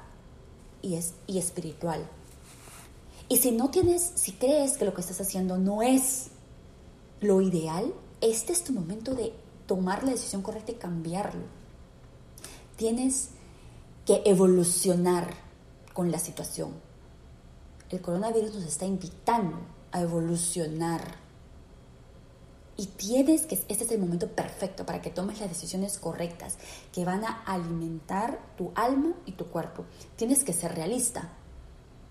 y, 0.80 0.94
es, 0.94 1.14
y 1.28 1.38
espiritual. 1.38 2.04
Y 3.32 3.38
si 3.38 3.50
no 3.50 3.70
tienes, 3.70 4.12
si 4.14 4.32
crees 4.32 4.76
que 4.76 4.84
lo 4.84 4.92
que 4.92 5.00
estás 5.00 5.22
haciendo 5.22 5.56
no 5.56 5.80
es 5.80 6.26
lo 7.22 7.40
ideal, 7.40 7.94
este 8.20 8.52
es 8.52 8.62
tu 8.62 8.74
momento 8.74 9.14
de 9.14 9.32
tomar 9.66 10.04
la 10.04 10.10
decisión 10.10 10.42
correcta 10.42 10.72
y 10.72 10.74
cambiarlo. 10.74 11.40
Tienes 12.76 13.30
que 14.04 14.20
evolucionar 14.26 15.32
con 15.94 16.12
la 16.12 16.18
situación. 16.18 16.72
El 17.88 18.02
coronavirus 18.02 18.54
nos 18.54 18.64
está 18.64 18.84
invitando 18.84 19.60
a 19.92 20.02
evolucionar. 20.02 21.00
Y 22.76 22.84
tienes 22.84 23.46
que, 23.46 23.54
este 23.54 23.84
es 23.84 23.92
el 23.92 23.98
momento 23.98 24.28
perfecto 24.28 24.84
para 24.84 25.00
que 25.00 25.08
tomes 25.08 25.40
las 25.40 25.48
decisiones 25.48 25.98
correctas 25.98 26.58
que 26.92 27.06
van 27.06 27.24
a 27.24 27.42
alimentar 27.44 28.38
tu 28.58 28.72
alma 28.74 29.14
y 29.24 29.32
tu 29.32 29.46
cuerpo. 29.46 29.86
Tienes 30.16 30.44
que 30.44 30.52
ser 30.52 30.74
realista. 30.74 31.32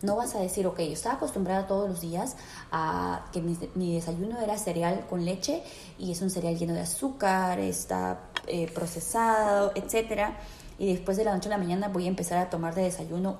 No 0.01 0.15
vas 0.15 0.33
a 0.33 0.39
decir, 0.39 0.65
ok, 0.65 0.79
yo 0.79 0.93
estaba 0.93 1.15
acostumbrada 1.15 1.67
todos 1.67 1.87
los 1.87 2.01
días 2.01 2.35
a 2.71 3.25
que 3.31 3.41
mi, 3.41 3.93
desayuno 3.93 4.39
era 4.41 4.57
cereal 4.57 5.05
con 5.07 5.25
leche 5.25 5.63
y 5.99 6.11
es 6.11 6.21
un 6.21 6.31
cereal 6.31 6.57
lleno 6.57 6.73
de 6.73 6.81
azúcar, 6.81 7.59
está 7.59 8.31
eh, 8.47 8.71
procesado, 8.73 9.71
etc. 9.75 10.33
Y 10.79 10.93
después 10.93 11.17
de 11.17 11.23
la 11.23 11.35
noche 11.35 11.49
a 11.49 11.51
la 11.51 11.59
mañana 11.59 11.89
voy 11.89 12.05
a 12.05 12.07
empezar 12.07 12.39
a 12.39 12.49
tomar 12.49 12.73
de 12.73 12.83
desayuno 12.83 13.37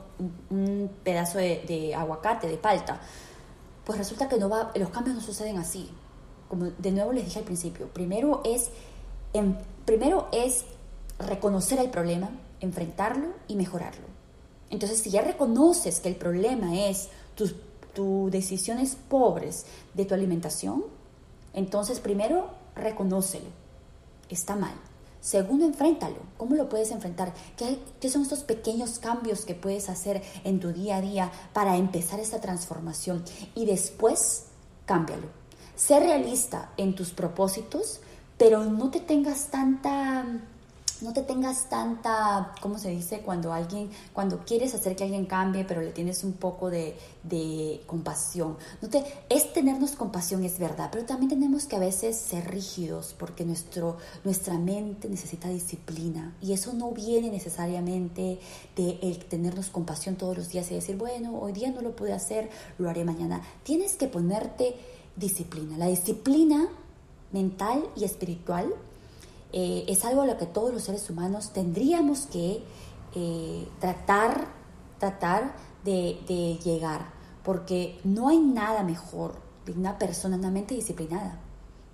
un, 0.51 0.91
pedazo 1.03 1.39
de, 1.39 1.95
aguacate, 1.95 2.47
de 2.47 2.57
palta. 2.57 3.01
Pues 3.83 3.97
resulta 3.97 4.29
que 4.29 4.37
no 4.37 4.47
va, 4.47 4.71
los 4.75 4.89
cambios 4.89 5.15
no 5.15 5.21
suceden 5.21 5.57
así. 5.57 5.89
Como 6.47 6.65
de 6.65 6.91
nuevo 6.91 7.11
les 7.11 7.25
dije 7.25 7.39
al 7.39 7.45
principio, 7.45 7.87
primero 7.87 8.41
es, 8.45 8.69
primero 9.85 10.27
es 10.31 10.65
reconocer 11.17 11.79
el 11.79 11.89
problema, 11.89 12.29
enfrentarlo 12.59 13.29
y 13.47 13.55
mejorarlo. 13.55 14.10
Entonces, 14.71 14.99
si 14.99 15.11
ya 15.11 15.21
reconoces 15.21 15.99
que 15.99 16.09
el 16.09 16.15
problema 16.15 16.87
es 16.87 17.09
tu 17.35 17.47
tus 17.93 18.31
decisiones 18.31 18.95
pobres 19.09 19.65
de 19.93 20.05
tu 20.05 20.13
alimentación, 20.13 20.85
entonces 21.53 21.99
primero 21.99 22.49
reconócelo. 22.75 23.49
Está 24.29 24.55
mal. 24.55 24.73
Segundo, 25.19 25.65
enfréntalo. 25.65 26.15
¿Cómo 26.37 26.55
lo 26.55 26.67
puedes 26.67 26.89
enfrentar? 26.91 27.33
¿Qué, 27.57 27.79
¿Qué, 27.99 28.09
son 28.09 28.23
estos 28.23 28.43
pequeños 28.43 28.97
cambios 28.97 29.45
que 29.45 29.53
puedes 29.53 29.89
hacer 29.89 30.23
en 30.43 30.59
tu 30.59 30.71
día 30.71 30.97
a 30.97 31.01
día 31.01 31.31
para 31.53 31.77
empezar 31.77 32.19
esta 32.19 32.41
transformación? 32.41 33.23
Y 33.53 33.65
después, 33.65 34.45
cámbialo. 34.85 35.27
Sé 35.75 35.99
realista 35.99 36.71
en 36.77 36.95
tus 36.95 37.11
propósitos, 37.11 37.99
pero 38.37 38.63
no 38.63 38.89
te 38.89 38.99
tengas 38.99 39.47
tanta 39.47 40.25
no 41.01 41.13
te 41.13 41.21
tengas 41.21 41.69
tanta, 41.69 42.53
¿cómo 42.61 42.77
se 42.77 42.89
dice? 42.89 43.21
Cuando 43.21 43.53
alguien, 43.53 43.89
cuando 44.13 44.39
quieres 44.45 44.73
hacer 44.75 44.95
que 44.95 45.03
alguien 45.03 45.25
cambie, 45.25 45.65
pero 45.65 45.81
le 45.81 45.91
tienes 45.91 46.23
un 46.23 46.33
poco 46.33 46.69
de, 46.69 46.95
de, 47.23 47.81
compasión. 47.85 48.57
No 48.81 48.89
te, 48.89 49.03
es 49.29 49.53
tenernos 49.53 49.91
compasión, 49.91 50.43
es 50.43 50.59
verdad, 50.59 50.89
pero 50.91 51.05
también 51.05 51.29
tenemos 51.29 51.65
que 51.65 51.75
a 51.75 51.79
veces 51.79 52.17
ser 52.17 52.49
rígidos 52.51 53.15
porque 53.17 53.45
nuestro, 53.45 53.97
nuestra 54.23 54.57
mente 54.57 55.09
necesita 55.09 55.49
disciplina 55.49 56.35
y 56.41 56.53
eso 56.53 56.73
no 56.73 56.91
viene 56.91 57.29
necesariamente 57.29 58.39
de 58.75 58.99
el 59.01 59.25
tenernos 59.25 59.69
compasión 59.69 60.15
todos 60.15 60.37
los 60.37 60.49
días 60.49 60.69
y 60.71 60.75
decir, 60.75 60.97
bueno, 60.97 61.37
hoy 61.39 61.53
día 61.53 61.71
no 61.71 61.81
lo 61.81 61.95
pude 61.95 62.13
hacer, 62.13 62.49
lo 62.77 62.89
haré 62.89 63.03
mañana. 63.03 63.41
Tienes 63.63 63.95
que 63.95 64.07
ponerte 64.07 64.75
disciplina. 65.15 65.77
La 65.77 65.87
disciplina 65.87 66.67
mental 67.31 67.83
y 67.95 68.03
espiritual 68.03 68.73
eh, 69.53 69.85
es 69.87 70.05
algo 70.05 70.21
a 70.21 70.25
lo 70.25 70.37
que 70.37 70.45
todos 70.45 70.73
los 70.73 70.83
seres 70.83 71.09
humanos 71.09 71.51
tendríamos 71.53 72.25
que 72.27 72.63
eh, 73.13 73.67
tratar, 73.79 74.47
tratar 74.99 75.53
de, 75.83 76.59
llegar, 76.63 77.09
porque 77.43 77.99
no 78.03 78.29
hay 78.29 78.39
nada 78.39 78.83
mejor 78.83 79.33
de 79.65 79.73
una 79.73 79.97
persona, 79.97 80.37
una 80.37 80.51
mente 80.51 80.75
disciplinada. 80.75 81.39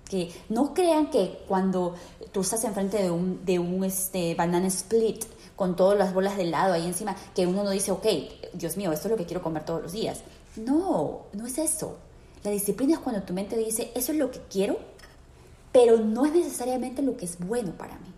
Que 0.08 0.32
no 0.48 0.72
crean 0.72 1.10
que 1.10 1.44
cuando 1.46 1.94
tú 2.32 2.40
estás 2.40 2.64
enfrente 2.64 3.02
de 3.02 3.10
un, 3.10 3.44
de 3.44 3.58
un 3.58 3.84
este, 3.84 4.34
banana 4.34 4.68
split 4.68 5.24
con 5.54 5.76
todas 5.76 5.98
las 5.98 6.14
bolas 6.14 6.36
de 6.36 6.44
helado 6.44 6.74
ahí 6.74 6.86
encima, 6.86 7.16
que 7.34 7.46
uno 7.46 7.64
no 7.64 7.70
dice, 7.70 7.90
ok, 7.90 8.06
Dios 8.54 8.76
mío, 8.76 8.92
esto 8.92 9.08
es 9.08 9.12
lo 9.12 9.16
que 9.18 9.26
quiero 9.26 9.42
comer 9.42 9.64
todos 9.64 9.82
los 9.82 9.92
días. 9.92 10.20
No, 10.56 11.22
no 11.32 11.46
es 11.46 11.58
eso. 11.58 11.96
La 12.44 12.52
disciplina 12.52 12.94
es 12.94 13.00
cuando 13.00 13.22
tu 13.22 13.32
mente 13.32 13.56
dice, 13.56 13.90
eso 13.94 14.12
es 14.12 14.18
lo 14.18 14.30
que 14.30 14.40
quiero, 14.48 14.78
pero 15.72 15.98
no 15.98 16.26
es 16.26 16.32
necesariamente 16.32 17.02
lo 17.02 17.16
que 17.16 17.24
es 17.24 17.38
bueno 17.38 17.72
para 17.72 17.98
mí. 17.98 18.12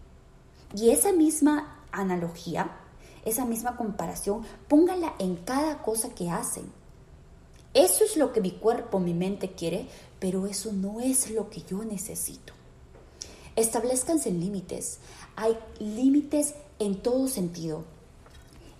Y 0.75 0.91
esa 0.91 1.13
misma 1.13 1.85
analogía, 1.93 2.71
esa 3.25 3.45
misma 3.45 3.77
comparación, 3.77 4.45
póngala 4.69 5.15
en 5.19 5.37
cada 5.37 5.83
cosa 5.83 6.11
que 6.15 6.31
hacen. 6.31 6.65
Eso 7.75 8.05
es 8.05 8.17
lo 8.17 8.33
que 8.33 8.41
mi 8.41 8.53
cuerpo, 8.53 8.99
mi 8.99 9.15
mente 9.15 9.53
quiere, 9.53 9.89
pero 10.19 10.47
eso 10.47 10.73
no 10.73 11.01
es 11.01 11.31
lo 11.31 11.51
que 11.51 11.63
yo 11.63 11.85
necesito. 11.85 12.53
Establezcanse 13.57 14.31
límites. 14.31 14.99
Hay 15.37 15.57
límites 15.79 16.55
en 16.79 17.03
todo 17.03 17.29
sentido. 17.29 17.85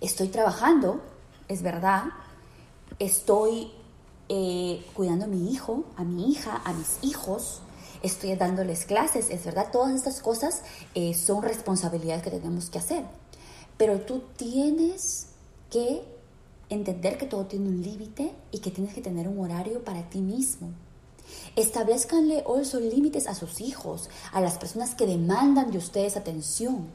Estoy 0.01 0.27
trabajando, 0.27 1.01
es 1.47 1.61
verdad. 1.61 2.05
Estoy 2.99 3.71
eh, 4.27 4.85
cuidando 4.93 5.25
a 5.25 5.27
mi 5.27 5.51
hijo, 5.51 5.83
a 5.97 6.03
mi 6.03 6.31
hija, 6.31 6.61
a 6.63 6.73
mis 6.73 6.97
hijos 7.01 7.61
estoy 8.03 8.35
dándoles 8.35 8.85
clases, 8.85 9.29
es 9.29 9.43
verdad, 9.45 9.69
todas 9.71 9.93
estas 9.93 10.21
cosas 10.21 10.63
eh, 10.95 11.13
son 11.13 11.43
responsabilidades 11.43 12.23
que 12.23 12.31
tenemos 12.31 12.69
que 12.69 12.79
hacer. 12.79 13.03
Pero 13.77 14.01
tú 14.01 14.23
tienes 14.37 15.27
que 15.69 16.03
entender 16.69 17.17
que 17.17 17.25
todo 17.25 17.45
tiene 17.45 17.69
un 17.69 17.81
límite 17.81 18.33
y 18.51 18.59
que 18.59 18.71
tienes 18.71 18.93
que 18.93 19.01
tener 19.01 19.27
un 19.27 19.39
horario 19.39 19.83
para 19.83 20.09
ti 20.09 20.21
mismo. 20.21 20.69
Establezcanle 21.55 22.43
also 22.45 22.79
límites 22.79 23.27
a 23.27 23.35
sus 23.35 23.61
hijos, 23.61 24.09
a 24.31 24.41
las 24.41 24.57
personas 24.57 24.95
que 24.95 25.05
demandan 25.05 25.71
de 25.71 25.77
ustedes 25.77 26.17
atención. 26.17 26.87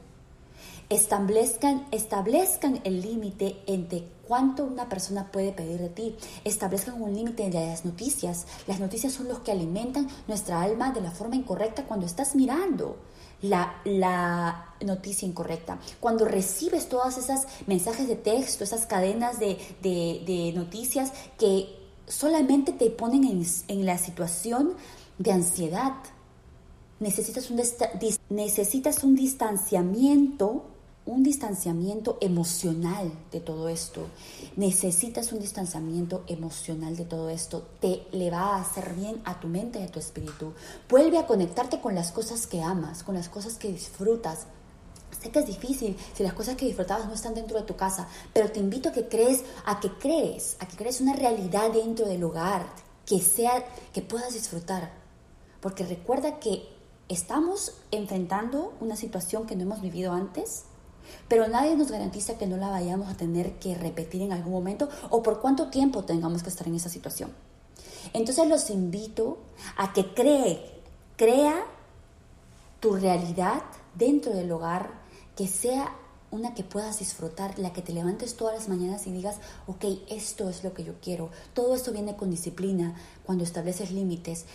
Establezcan, 0.89 1.85
establezcan 1.91 2.79
el 2.85 3.01
límite 3.01 3.57
entre 3.67 4.05
cuánto 4.25 4.63
una 4.63 4.87
persona 4.87 5.29
puede 5.33 5.51
pedir 5.51 5.81
de 5.81 5.89
ti. 5.89 6.15
Establezcan 6.45 7.01
un 7.01 7.13
límite 7.13 7.49
de 7.49 7.65
las 7.67 7.83
noticias. 7.83 8.45
Las 8.67 8.79
noticias 8.79 9.11
son 9.11 9.27
los 9.27 9.39
que 9.39 9.51
alimentan 9.51 10.07
nuestra 10.29 10.61
alma 10.61 10.91
de 10.91 11.01
la 11.01 11.11
forma 11.11 11.35
incorrecta 11.35 11.83
cuando 11.83 12.05
estás 12.05 12.35
mirando. 12.35 12.95
La, 13.41 13.81
la, 13.83 14.75
noticia 14.83 15.27
incorrecta. 15.27 15.77
Cuando 15.99 16.23
recibes 16.23 16.87
todas 16.87 17.17
esas 17.17 17.47
mensajes 17.67 18.07
de 18.07 18.15
texto, 18.15 18.63
esas 18.63 18.85
cadenas 18.85 19.39
de, 19.39 19.57
de, 19.81 20.53
noticias 20.55 21.11
que 21.37 21.67
solamente 22.07 22.71
te 22.71 22.89
ponen 22.89 23.25
en, 23.25 23.45
en, 23.67 23.85
la 23.85 23.97
situación 23.97 24.73
de 25.19 25.31
ansiedad, 25.31 25.93
necesitas 26.99 27.51
un, 27.51 27.61
necesitas 28.29 29.03
un 29.03 29.15
distanciamiento 29.15 30.65
un 31.07 31.23
distanciamiento 31.23 32.17
emocional 32.21 33.11
de 33.31 33.39
todo 33.39 33.69
esto. 33.69 34.05
Necesitas 34.57 35.31
un 35.31 35.39
distanciamiento 35.39 36.23
emocional 36.27 36.95
de 36.95 37.05
todo 37.05 37.29
esto. 37.29 37.65
Te 37.79 38.05
le 38.11 38.29
va 38.29 38.55
a 38.55 38.61
hacer 38.61 38.93
bien 38.93 39.21
a 39.23 39.39
tu 39.39 39.47
mente 39.47 39.79
y 39.79 39.83
a 39.83 39.91
tu 39.91 39.99
espíritu. 39.99 40.53
Vuelve 40.89 41.17
a 41.17 41.25
conectarte 41.25 41.79
con 41.79 41.95
las 41.95 42.11
cosas 42.11 42.45
que 42.45 42.61
amas, 42.61 43.03
con 43.03 43.15
las 43.15 43.29
cosas 43.29 43.55
que 43.55 43.71
disfrutas. 43.71 44.47
Sé 45.21 45.31
que 45.31 45.39
es 45.39 45.47
difícil 45.47 45.95
si 46.13 46.23
las 46.23 46.33
cosas 46.33 46.57
que 46.57 46.65
disfrutabas 46.65 47.07
no 47.07 47.13
están 47.13 47.33
dentro 47.33 47.57
de 47.57 47.65
tu 47.65 47.77
casa, 47.77 48.07
pero 48.33 48.51
te 48.51 48.59
invito 48.59 48.89
a 48.89 48.91
que 48.91 49.07
crees, 49.07 49.43
a 49.65 49.79
que 49.79 49.89
crees, 49.93 50.57
a 50.59 50.67
que 50.67 50.75
crees 50.75 50.99
una 50.99 51.13
realidad 51.13 51.71
dentro 51.71 52.05
del 52.05 52.23
hogar 52.23 52.67
que 53.05 53.19
sea 53.21 53.65
que 53.93 54.01
puedas 54.01 54.33
disfrutar. 54.33 54.91
Porque 55.61 55.85
recuerda 55.85 56.39
que 56.39 56.67
estamos 57.07 57.71
enfrentando 57.91 58.73
una 58.81 58.97
situación 58.97 59.47
que 59.47 59.55
no 59.55 59.63
hemos 59.63 59.81
vivido 59.81 60.11
antes 60.11 60.65
pero 61.27 61.47
nadie 61.47 61.75
nos 61.75 61.91
garantiza 61.91 62.37
que 62.37 62.47
no 62.47 62.57
la 62.57 62.69
vayamos 62.69 63.09
a 63.09 63.17
tener 63.17 63.59
que 63.59 63.75
repetir 63.75 64.21
en 64.21 64.33
algún 64.33 64.53
momento 64.53 64.89
o 65.09 65.23
por 65.23 65.39
cuánto 65.39 65.69
tiempo 65.69 66.03
tengamos 66.03 66.43
que 66.43 66.49
estar 66.49 66.67
en 66.67 66.75
esa 66.75 66.89
situación. 66.89 67.31
Entonces 68.13 68.47
los 68.47 68.69
invito 68.69 69.37
a 69.75 69.93
que 69.93 70.13
cree, 70.13 70.81
crea 71.15 71.65
tu 72.79 72.95
realidad 72.95 73.63
dentro 73.95 74.33
del 74.33 74.51
hogar, 74.51 74.91
que 75.35 75.47
sea 75.47 75.95
una 76.29 76.53
que 76.53 76.63
puedas 76.63 76.99
disfrutar, 76.99 77.57
la 77.57 77.71
que 77.73 77.81
te 77.81 77.93
levantes 77.93 78.35
todas 78.35 78.55
las 78.55 78.69
mañanas 78.69 79.07
y 79.07 79.11
digas, 79.11 79.37
ok, 79.65 79.85
esto 80.09 80.49
es 80.49 80.63
lo 80.63 80.73
que 80.73 80.83
yo 80.83 80.95
quiero. 81.01 81.29
Todo 81.53 81.73
esto 81.75 81.91
viene 81.91 82.15
con 82.15 82.29
disciplina, 82.29 82.95
cuando 83.25 83.43
estableces 83.43 83.91
límites, 83.91 84.45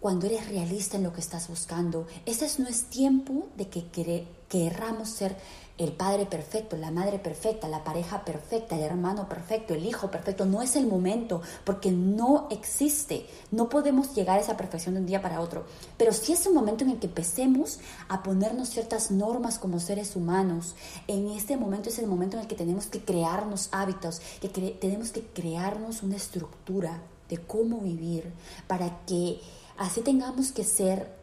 cuando 0.00 0.26
eres 0.26 0.48
realista 0.48 0.96
en 0.96 1.02
lo 1.02 1.12
que 1.12 1.20
estás 1.20 1.48
buscando. 1.48 2.06
Ese 2.26 2.62
no 2.62 2.68
es 2.68 2.84
tiempo 2.84 3.48
de 3.56 3.68
que 3.68 4.26
querramos 4.48 5.08
ser 5.08 5.36
el 5.78 5.92
padre 5.92 6.24
perfecto, 6.24 6.76
la 6.76 6.90
madre 6.90 7.18
perfecta, 7.18 7.68
la 7.68 7.84
pareja 7.84 8.24
perfecta, 8.24 8.76
el 8.76 8.82
hermano 8.82 9.28
perfecto, 9.28 9.74
el 9.74 9.84
hijo 9.84 10.10
perfecto. 10.10 10.46
No 10.46 10.62
es 10.62 10.74
el 10.74 10.86
momento 10.86 11.42
porque 11.64 11.90
no 11.90 12.46
existe. 12.50 13.26
No 13.50 13.68
podemos 13.68 14.14
llegar 14.14 14.38
a 14.38 14.42
esa 14.42 14.56
perfección 14.56 14.94
de 14.94 15.00
un 15.00 15.06
día 15.06 15.20
para 15.20 15.40
otro. 15.40 15.66
Pero 15.98 16.12
sí 16.12 16.32
es 16.32 16.46
un 16.46 16.54
momento 16.54 16.84
en 16.84 16.90
el 16.90 16.98
que 16.98 17.08
empecemos 17.08 17.78
a 18.08 18.22
ponernos 18.22 18.70
ciertas 18.70 19.10
normas 19.10 19.58
como 19.58 19.78
seres 19.78 20.16
humanos. 20.16 20.74
En 21.08 21.28
este 21.28 21.56
momento 21.56 21.90
es 21.90 21.98
el 21.98 22.06
momento 22.06 22.36
en 22.36 22.42
el 22.42 22.48
que 22.48 22.56
tenemos 22.56 22.86
que 22.86 23.00
crearnos 23.00 23.68
hábitos, 23.72 24.20
que 24.40 24.48
tenemos 24.48 25.10
que 25.10 25.22
crearnos 25.26 26.02
una 26.02 26.16
estructura 26.16 27.02
de 27.28 27.38
cómo 27.38 27.80
vivir 27.80 28.32
para 28.66 29.04
que 29.04 29.40
así 29.76 30.00
tengamos 30.00 30.52
que 30.52 30.64
ser 30.64 31.14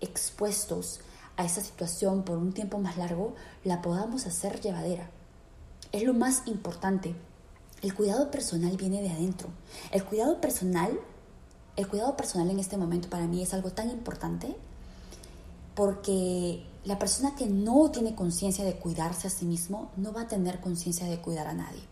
expuestos 0.00 1.00
a 1.36 1.44
esa 1.44 1.60
situación 1.60 2.22
por 2.22 2.38
un 2.38 2.52
tiempo 2.52 2.78
más 2.78 2.96
largo, 2.96 3.34
la 3.64 3.82
podamos 3.82 4.26
hacer 4.26 4.60
llevadera. 4.60 5.10
Es 5.92 6.02
lo 6.02 6.14
más 6.14 6.42
importante. 6.46 7.14
El 7.82 7.94
cuidado 7.94 8.30
personal 8.30 8.76
viene 8.76 9.02
de 9.02 9.10
adentro. 9.10 9.48
El 9.90 10.04
cuidado 10.04 10.40
personal, 10.40 10.98
el 11.76 11.88
cuidado 11.88 12.16
personal 12.16 12.50
en 12.50 12.58
este 12.58 12.76
momento 12.76 13.08
para 13.10 13.26
mí 13.26 13.42
es 13.42 13.52
algo 13.54 13.70
tan 13.70 13.90
importante 13.90 14.56
porque 15.74 16.64
la 16.84 16.98
persona 16.98 17.34
que 17.34 17.46
no 17.46 17.90
tiene 17.90 18.14
conciencia 18.14 18.64
de 18.64 18.76
cuidarse 18.76 19.26
a 19.26 19.30
sí 19.30 19.44
mismo 19.44 19.90
no 19.96 20.12
va 20.12 20.22
a 20.22 20.28
tener 20.28 20.60
conciencia 20.60 21.06
de 21.06 21.20
cuidar 21.20 21.46
a 21.46 21.54
nadie. 21.54 21.82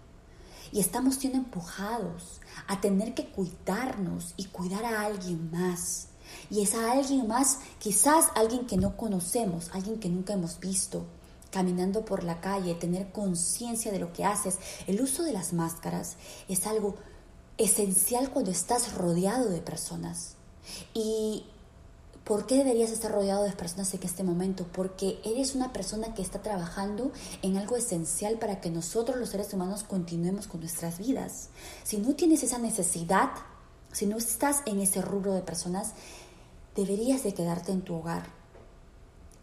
Y 0.70 0.80
estamos 0.80 1.16
siendo 1.16 1.38
empujados 1.38 2.40
a 2.66 2.80
tener 2.80 3.14
que 3.14 3.30
cuidarnos 3.30 4.34
y 4.36 4.46
cuidar 4.46 4.84
a 4.84 5.02
alguien 5.02 5.50
más 5.50 6.08
y 6.50 6.62
es 6.62 6.74
a 6.74 6.92
alguien 6.92 7.26
más, 7.26 7.58
quizás 7.78 8.26
alguien 8.34 8.66
que 8.66 8.76
no 8.76 8.96
conocemos, 8.96 9.70
alguien 9.72 9.98
que 9.98 10.08
nunca 10.08 10.32
hemos 10.32 10.60
visto, 10.60 11.04
caminando 11.50 12.04
por 12.04 12.24
la 12.24 12.40
calle, 12.40 12.74
tener 12.74 13.12
conciencia 13.12 13.92
de 13.92 13.98
lo 13.98 14.12
que 14.12 14.24
haces. 14.24 14.58
El 14.86 15.00
uso 15.00 15.22
de 15.22 15.32
las 15.32 15.52
máscaras 15.52 16.16
es 16.48 16.66
algo 16.66 16.96
esencial 17.58 18.30
cuando 18.30 18.50
estás 18.50 18.94
rodeado 18.94 19.50
de 19.50 19.60
personas. 19.60 20.36
Y 20.94 21.44
¿Por 22.24 22.46
qué 22.46 22.56
deberías 22.56 22.92
estar 22.92 23.10
rodeado 23.10 23.42
de 23.42 23.50
personas 23.50 23.92
en 23.94 24.02
este 24.04 24.22
momento? 24.22 24.64
Porque 24.72 25.18
eres 25.24 25.56
una 25.56 25.72
persona 25.72 26.14
que 26.14 26.22
está 26.22 26.40
trabajando 26.40 27.10
en 27.42 27.56
algo 27.56 27.76
esencial 27.76 28.38
para 28.38 28.60
que 28.60 28.70
nosotros 28.70 29.18
los 29.18 29.30
seres 29.30 29.52
humanos 29.52 29.82
continuemos 29.82 30.46
con 30.46 30.60
nuestras 30.60 30.98
vidas. 30.98 31.48
Si 31.82 31.96
no 31.96 32.14
tienes 32.14 32.44
esa 32.44 32.58
necesidad, 32.58 33.30
si 33.90 34.06
no 34.06 34.18
estás 34.18 34.62
en 34.66 34.80
ese 34.80 35.02
rubro 35.02 35.34
de 35.34 35.42
personas, 35.42 35.94
deberías 36.74 37.22
de 37.22 37.34
quedarte 37.34 37.72
en 37.72 37.82
tu 37.82 37.94
hogar 37.94 38.26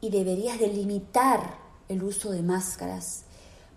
y 0.01 0.09
deberías 0.09 0.59
de 0.59 0.67
limitar 0.67 1.57
el 1.87 2.03
uso 2.03 2.31
de 2.31 2.41
máscaras 2.41 3.23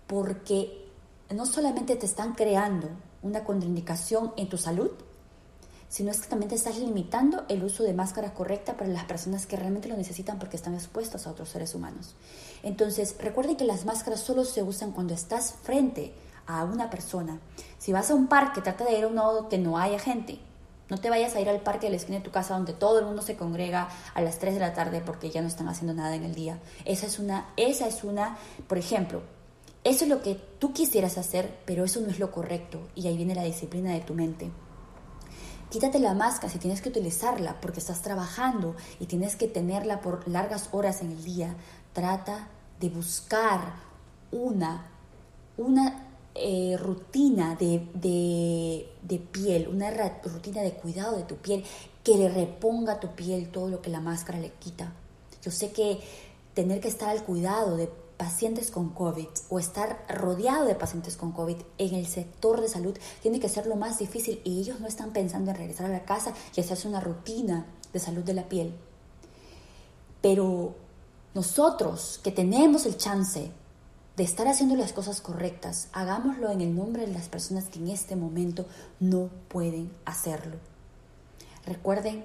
porque 0.07 0.87
no 1.29 1.45
solamente 1.45 1.95
te 1.95 2.05
están 2.05 2.33
creando 2.33 2.89
una 3.21 3.43
contraindicación 3.43 4.33
en 4.37 4.49
tu 4.49 4.57
salud, 4.57 4.91
sino 5.89 6.11
es 6.11 6.21
que 6.21 6.27
también 6.27 6.49
te 6.49 6.55
estás 6.55 6.77
limitando 6.79 7.45
el 7.49 7.63
uso 7.63 7.83
de 7.83 7.93
máscara 7.93 8.33
correcta 8.33 8.75
para 8.75 8.89
las 8.89 9.05
personas 9.05 9.45
que 9.45 9.55
realmente 9.55 9.87
lo 9.87 9.95
necesitan 9.95 10.39
porque 10.39 10.57
están 10.57 10.73
expuestas 10.73 11.27
a 11.27 11.31
otros 11.31 11.49
seres 11.49 11.75
humanos. 11.75 12.15
Entonces, 12.63 13.15
recuerden 13.19 13.57
que 13.57 13.63
las 13.63 13.85
máscaras 13.85 14.19
solo 14.19 14.43
se 14.43 14.63
usan 14.63 14.91
cuando 14.91 15.13
estás 15.13 15.53
frente 15.61 16.13
a 16.47 16.63
una 16.63 16.89
persona. 16.89 17.39
Si 17.77 17.93
vas 17.93 18.09
a 18.09 18.15
un 18.15 18.27
parque, 18.27 18.61
trata 18.61 18.85
de 18.85 18.97
ir 18.97 19.03
a 19.03 19.07
un 19.07 19.15
lado 19.15 19.49
que 19.49 19.59
no 19.59 19.77
haya 19.77 19.99
gente. 19.99 20.39
No 20.89 20.97
te 20.97 21.09
vayas 21.09 21.35
a 21.35 21.41
ir 21.41 21.49
al 21.49 21.61
parque 21.61 21.87
de 21.87 21.91
la 21.91 21.95
esquina 21.95 22.17
de 22.17 22.23
tu 22.23 22.31
casa 22.31 22.55
donde 22.55 22.73
todo 22.73 22.99
el 22.99 23.05
mundo 23.05 23.21
se 23.21 23.35
congrega 23.35 23.89
a 24.13 24.21
las 24.21 24.39
3 24.39 24.55
de 24.55 24.59
la 24.59 24.73
tarde 24.73 25.01
porque 25.03 25.29
ya 25.29 25.41
no 25.41 25.47
están 25.47 25.69
haciendo 25.69 25.93
nada 25.93 26.15
en 26.15 26.23
el 26.23 26.35
día. 26.35 26.59
Esa 26.85 27.07
es 27.07 27.19
una, 27.19 27.47
esa 27.55 27.87
es 27.87 28.03
una, 28.03 28.37
por 28.67 28.77
ejemplo, 28.77 29.21
eso 29.83 30.05
es 30.05 30.09
lo 30.09 30.21
que 30.21 30.35
tú 30.59 30.71
quisieras 30.71 31.17
hacer, 31.17 31.59
pero 31.65 31.83
eso 31.83 31.99
no 31.99 32.09
es 32.09 32.19
lo 32.19 32.31
correcto 32.31 32.79
y 32.95 33.07
ahí 33.07 33.17
viene 33.17 33.35
la 33.35 33.43
disciplina 33.43 33.91
de 33.91 34.01
tu 34.01 34.13
mente. 34.13 34.49
Quítate 35.69 35.99
la 35.99 36.13
máscara 36.13 36.53
si 36.53 36.59
tienes 36.59 36.81
que 36.81 36.89
utilizarla 36.89 37.59
porque 37.59 37.79
estás 37.79 38.01
trabajando 38.01 38.75
y 38.99 39.07
tienes 39.07 39.35
que 39.35 39.47
tenerla 39.47 40.01
por 40.01 40.27
largas 40.27 40.69
horas 40.71 41.01
en 41.01 41.11
el 41.11 41.23
día. 41.23 41.55
Trata 41.93 42.47
de 42.79 42.89
buscar 42.89 43.73
una, 44.31 44.85
una 45.57 46.12
eh, 46.35 46.77
rutina 46.79 47.55
de, 47.55 47.87
de, 47.93 49.19
piel, 49.19 49.67
una 49.67 49.91
rutina 50.23 50.61
de 50.61 50.73
cuidado 50.73 51.15
de 51.15 51.23
tu 51.23 51.35
piel 51.35 51.63
que 52.03 52.17
le 52.17 52.27
reponga 52.29 52.93
a 52.93 52.99
tu 52.99 53.09
piel 53.09 53.51
todo 53.51 53.69
lo 53.69 53.81
que 53.81 53.89
la 53.89 53.99
máscara 53.99 54.39
le 54.39 54.51
quita. 54.53 54.93
Yo 55.43 55.51
sé 55.51 55.71
que 55.71 55.99
tener 56.53 56.79
que 56.79 56.87
estar 56.87 57.09
al 57.09 57.23
cuidado 57.23 57.77
de 57.77 57.87
pacientes 58.17 58.71
con 58.71 58.89
COVID 58.89 59.27
o 59.49 59.59
estar 59.59 60.05
rodeado 60.09 60.65
de 60.65 60.75
pacientes 60.75 61.17
con 61.17 61.31
COVID 61.33 61.57
en 61.77 61.95
el 61.95 62.07
sector 62.07 62.61
de 62.61 62.67
salud 62.67 62.97
tiene 63.21 63.39
que 63.39 63.49
ser 63.49 63.67
lo 63.67 63.75
más 63.75 63.99
difícil 63.99 64.41
y 64.43 64.59
ellos 64.59 64.79
no 64.79 64.87
están 64.87 65.11
pensando 65.11 65.51
en 65.51 65.57
regresar 65.57 65.87
a 65.87 65.93
la 65.93 66.05
casa 66.05 66.33
y 66.55 66.61
hacerse 66.61 66.87
una 66.87 66.99
rutina 66.99 67.65
de 67.91 67.99
salud 67.99 68.23
de 68.23 68.33
la 68.33 68.47
piel. 68.47 68.73
Pero 70.21 70.73
nosotros 71.33 72.19
que 72.23 72.31
tenemos 72.31 72.85
el 72.85 72.97
chance 72.97 73.51
de 74.15 74.23
estar 74.23 74.47
haciendo 74.47 74.75
las 74.75 74.93
cosas 74.93 75.21
correctas, 75.21 75.89
hagámoslo 75.91 76.51
en 76.51 76.61
el 76.61 76.75
nombre 76.75 77.05
de 77.05 77.13
las 77.13 77.29
personas 77.29 77.65
que 77.65 77.79
en 77.79 77.89
este 77.89 78.15
momento 78.15 78.65
no 78.99 79.29
pueden 79.47 79.91
hacerlo. 80.05 80.57
Recuerden 81.65 82.23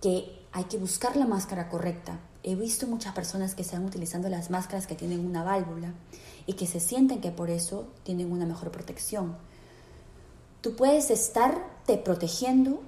que 0.00 0.40
hay 0.52 0.64
que 0.64 0.78
buscar 0.78 1.16
la 1.16 1.26
máscara 1.26 1.68
correcta, 1.68 2.18
He 2.44 2.56
visto 2.56 2.88
muchas 2.88 3.14
personas 3.14 3.54
que 3.54 3.62
están 3.62 3.84
utilizando 3.84 4.28
las 4.28 4.50
máscaras 4.50 4.88
que 4.88 4.96
tienen 4.96 5.24
una 5.24 5.44
válvula 5.44 5.94
y 6.44 6.54
que 6.54 6.66
se 6.66 6.80
sienten 6.80 7.20
que 7.20 7.30
por 7.30 7.50
eso 7.50 7.86
tienen 8.02 8.32
una 8.32 8.46
mejor 8.46 8.72
protección. 8.72 9.36
Tú 10.60 10.74
puedes 10.74 11.10
estarte 11.10 11.98
protegiendo, 11.98 12.80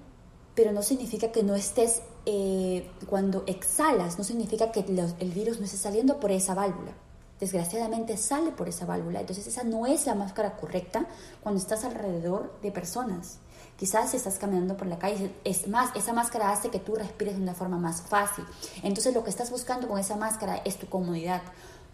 pero 0.57 0.73
no 0.73 0.83
significa 0.83 1.31
que 1.31 1.45
no 1.45 1.55
estés, 1.55 2.03
eh, 2.27 2.91
cuando 3.09 3.45
exhalas, 3.47 4.19
no 4.19 4.25
significa 4.25 4.73
que 4.73 4.81
el 4.81 5.31
virus 5.31 5.61
no 5.61 5.67
esté 5.67 5.77
saliendo 5.77 6.19
por 6.19 6.33
esa 6.33 6.55
válvula. 6.55 6.93
Desgraciadamente 7.41 8.17
sale 8.17 8.53
por 8.53 8.69
esa 8.69 8.87
válvula. 8.87 9.21
Entonces 9.21 9.47
esa 9.47 9.65
no 9.65 9.87
es 9.87 10.07
la 10.07 10.15
máscara 10.15 10.57
correcta 10.57 11.07
cuando 11.43 11.61
estás 11.61 11.85
alrededor 11.85 12.59
de 12.63 12.71
personas. 12.71 13.39
Quizás 13.77 14.15
estás 14.15 14.39
caminando 14.39 14.77
por 14.77 14.87
la 14.87 14.99
calle, 14.99 15.35
es 15.43 15.67
más, 15.67 15.91
esa 15.97 16.13
máscara 16.13 16.53
hace 16.53 16.71
que 16.71 16.79
tú 16.79 16.95
respires 16.95 17.37
de 17.37 17.43
una 17.43 17.55
forma 17.55 17.77
más 17.77 18.03
fácil. 18.03 18.45
Entonces 18.85 19.13
lo 19.15 19.25
que 19.25 19.31
estás 19.31 19.51
buscando 19.51 19.89
con 19.89 19.99
esa 19.99 20.17
máscara 20.17 20.59
es 20.65 20.77
tu 20.77 20.87
comodidad, 20.87 21.43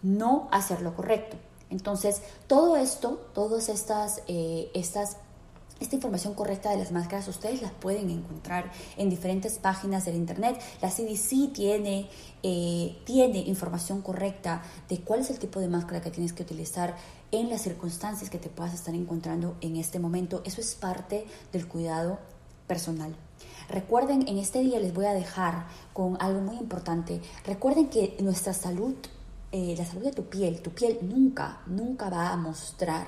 no 0.03 0.49
hacer 0.53 0.83
lo 0.83 0.95
correcto. 0.95 1.39
Entonces 1.71 2.21
todo 2.47 2.77
esto, 2.77 3.31
todas 3.33 3.71
estas, 3.71 4.23
eh, 4.27 4.71
estas 4.75 5.17
esta 5.81 5.97
información 5.97 6.35
correcta 6.35 6.71
de 6.71 6.77
las 6.77 6.93
máscaras 6.93 7.27
ustedes 7.27 7.63
las 7.63 7.73
pueden 7.73 8.11
encontrar 8.11 8.71
en 8.99 9.09
diferentes 9.09 9.59
páginas 9.59 10.05
del 10.05 10.15
Internet. 10.15 10.61
La 10.83 10.91
CDC 10.91 11.53
tiene, 11.53 12.09
eh, 12.43 12.99
tiene 13.05 13.39
información 13.39 14.03
correcta 14.03 14.63
de 14.89 15.01
cuál 15.01 15.21
es 15.21 15.31
el 15.31 15.39
tipo 15.39 15.59
de 15.59 15.69
máscara 15.69 16.03
que 16.03 16.11
tienes 16.11 16.35
que 16.35 16.43
utilizar 16.43 16.97
en 17.33 17.49
las 17.49 17.63
circunstancias 17.63 18.29
que 18.29 18.39
te 18.39 18.51
puedas 18.51 18.75
estar 18.75 18.95
encontrando 18.95 19.57
en 19.63 19.77
este 19.77 19.99
momento. 19.99 20.43
Eso 20.45 20.61
es 20.61 20.75
parte 20.75 21.27
del 21.51 21.67
cuidado 21.67 22.19
personal. 22.67 23.17
Recuerden, 23.71 24.29
en 24.29 24.37
este 24.37 24.61
día 24.61 24.81
les 24.81 24.93
voy 24.93 25.07
a 25.07 25.15
dejar 25.15 25.67
con 25.95 26.19
algo 26.21 26.41
muy 26.41 26.57
importante. 26.57 27.23
Recuerden 27.47 27.89
que 27.89 28.17
nuestra 28.21 28.53
salud, 28.53 28.95
eh, 29.51 29.75
la 29.79 29.87
salud 29.87 30.05
de 30.05 30.13
tu 30.13 30.25
piel, 30.25 30.61
tu 30.61 30.71
piel 30.73 30.99
nunca, 31.03 31.63
nunca 31.67 32.11
va 32.11 32.33
a 32.33 32.37
mostrar 32.37 33.07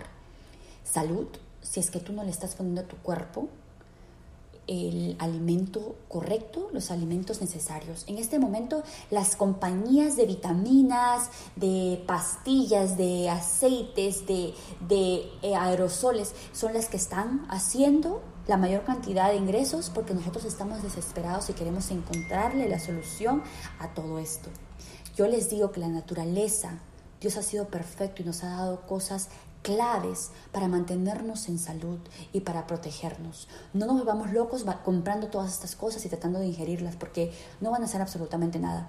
salud 0.84 1.28
si 1.62 1.80
es 1.80 1.90
que 1.90 2.00
tú 2.00 2.12
no 2.12 2.24
le 2.24 2.30
estás 2.30 2.54
poniendo 2.54 2.82
a 2.82 2.84
tu 2.84 2.96
cuerpo 2.96 3.48
el 4.66 5.16
alimento 5.18 5.96
correcto, 6.08 6.68
los 6.72 6.90
alimentos 6.90 7.40
necesarios. 7.40 8.04
En 8.06 8.18
este 8.18 8.38
momento 8.38 8.82
las 9.10 9.36
compañías 9.36 10.16
de 10.16 10.26
vitaminas, 10.26 11.30
de 11.56 12.02
pastillas, 12.06 12.96
de 12.96 13.28
aceites, 13.28 14.26
de, 14.26 14.54
eh, 15.42 15.54
aerosoles 15.56 16.34
son 16.52 16.74
las 16.74 16.86
que 16.86 16.96
están 16.96 17.44
haciendo 17.48 18.22
la 18.46 18.56
mayor 18.56 18.84
cantidad 18.84 19.30
de 19.30 19.36
ingresos 19.36 19.90
porque 19.90 20.14
nosotros 20.14 20.44
estamos 20.44 20.82
desesperados 20.82 21.48
y 21.50 21.52
queremos 21.52 21.90
encontrarle 21.90 22.68
la 22.68 22.78
solución 22.78 23.42
a 23.78 23.88
todo 23.94 24.18
esto. 24.18 24.48
Yo 25.16 25.26
les 25.26 25.50
digo 25.50 25.72
que 25.72 25.80
la 25.80 25.88
naturaleza, 25.88 26.78
Dios 27.20 27.36
ha 27.36 27.42
sido 27.42 27.68
perfecto 27.68 28.22
y 28.22 28.24
nos 28.24 28.42
ha 28.42 28.50
dado 28.50 28.86
cosas 28.86 29.28
claves 29.62 30.30
para 30.52 30.68
mantenernos 30.68 31.48
en 31.48 31.58
salud 31.58 31.98
y 32.32 32.40
para 32.40 32.66
protegernos. 32.66 33.48
No 33.72 33.86
nos 33.86 34.04
vamos 34.04 34.32
locos 34.32 34.64
comprando 34.84 35.28
todas 35.28 35.52
estas 35.52 35.76
cosas 35.76 36.04
y 36.04 36.08
tratando 36.08 36.38
de 36.38 36.46
ingerirlas 36.46 36.96
porque 36.96 37.32
no 37.60 37.70
van 37.70 37.82
a 37.82 37.86
hacer 37.86 38.02
absolutamente 38.02 38.58
nada. 38.58 38.88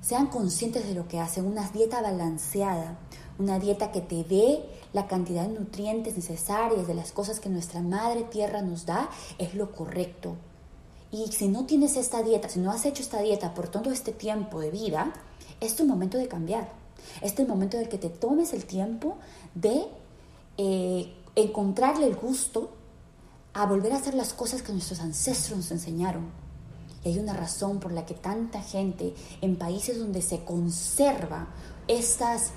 Sean 0.00 0.26
conscientes 0.26 0.86
de 0.86 0.94
lo 0.94 1.06
que 1.06 1.20
hacen, 1.20 1.46
una 1.46 1.70
dieta 1.70 2.02
balanceada, 2.02 2.98
una 3.38 3.58
dieta 3.58 3.92
que 3.92 4.00
te 4.00 4.24
dé 4.24 4.64
la 4.92 5.06
cantidad 5.06 5.46
de 5.46 5.58
nutrientes 5.58 6.16
necesarias 6.16 6.86
de 6.86 6.94
las 6.94 7.12
cosas 7.12 7.38
que 7.38 7.48
nuestra 7.48 7.80
madre 7.82 8.24
tierra 8.24 8.62
nos 8.62 8.84
da, 8.84 9.08
es 9.38 9.54
lo 9.54 9.70
correcto. 9.70 10.36
Y 11.12 11.30
si 11.30 11.48
no 11.48 11.66
tienes 11.66 11.96
esta 11.96 12.22
dieta, 12.22 12.48
si 12.48 12.58
no 12.58 12.70
has 12.70 12.84
hecho 12.84 13.02
esta 13.02 13.20
dieta 13.20 13.54
por 13.54 13.68
todo 13.68 13.92
este 13.92 14.12
tiempo 14.12 14.60
de 14.60 14.70
vida, 14.70 15.12
es 15.60 15.76
tu 15.76 15.84
momento 15.84 16.18
de 16.18 16.26
cambiar. 16.26 16.81
Este 17.16 17.42
es 17.42 17.48
el 17.48 17.48
momento 17.48 17.76
en 17.76 17.84
el 17.84 17.88
que 17.88 17.98
te 17.98 18.10
tomes 18.10 18.52
el 18.52 18.64
tiempo 18.64 19.18
de 19.54 19.86
eh, 20.58 21.14
encontrarle 21.34 22.06
el 22.06 22.16
gusto 22.16 22.70
a 23.54 23.66
volver 23.66 23.92
a 23.92 23.96
hacer 23.96 24.14
las 24.14 24.32
cosas 24.32 24.62
que 24.62 24.72
nuestros 24.72 25.00
ancestros 25.00 25.56
nos 25.56 25.70
enseñaron. 25.70 26.30
Y 27.04 27.08
hay 27.08 27.18
una 27.18 27.32
razón 27.32 27.80
por 27.80 27.92
la 27.92 28.06
que 28.06 28.14
tanta 28.14 28.62
gente 28.62 29.14
en 29.40 29.56
países 29.56 29.98
donde 29.98 30.22
se 30.22 30.44
conserva 30.44 31.48
estas, 31.88 32.50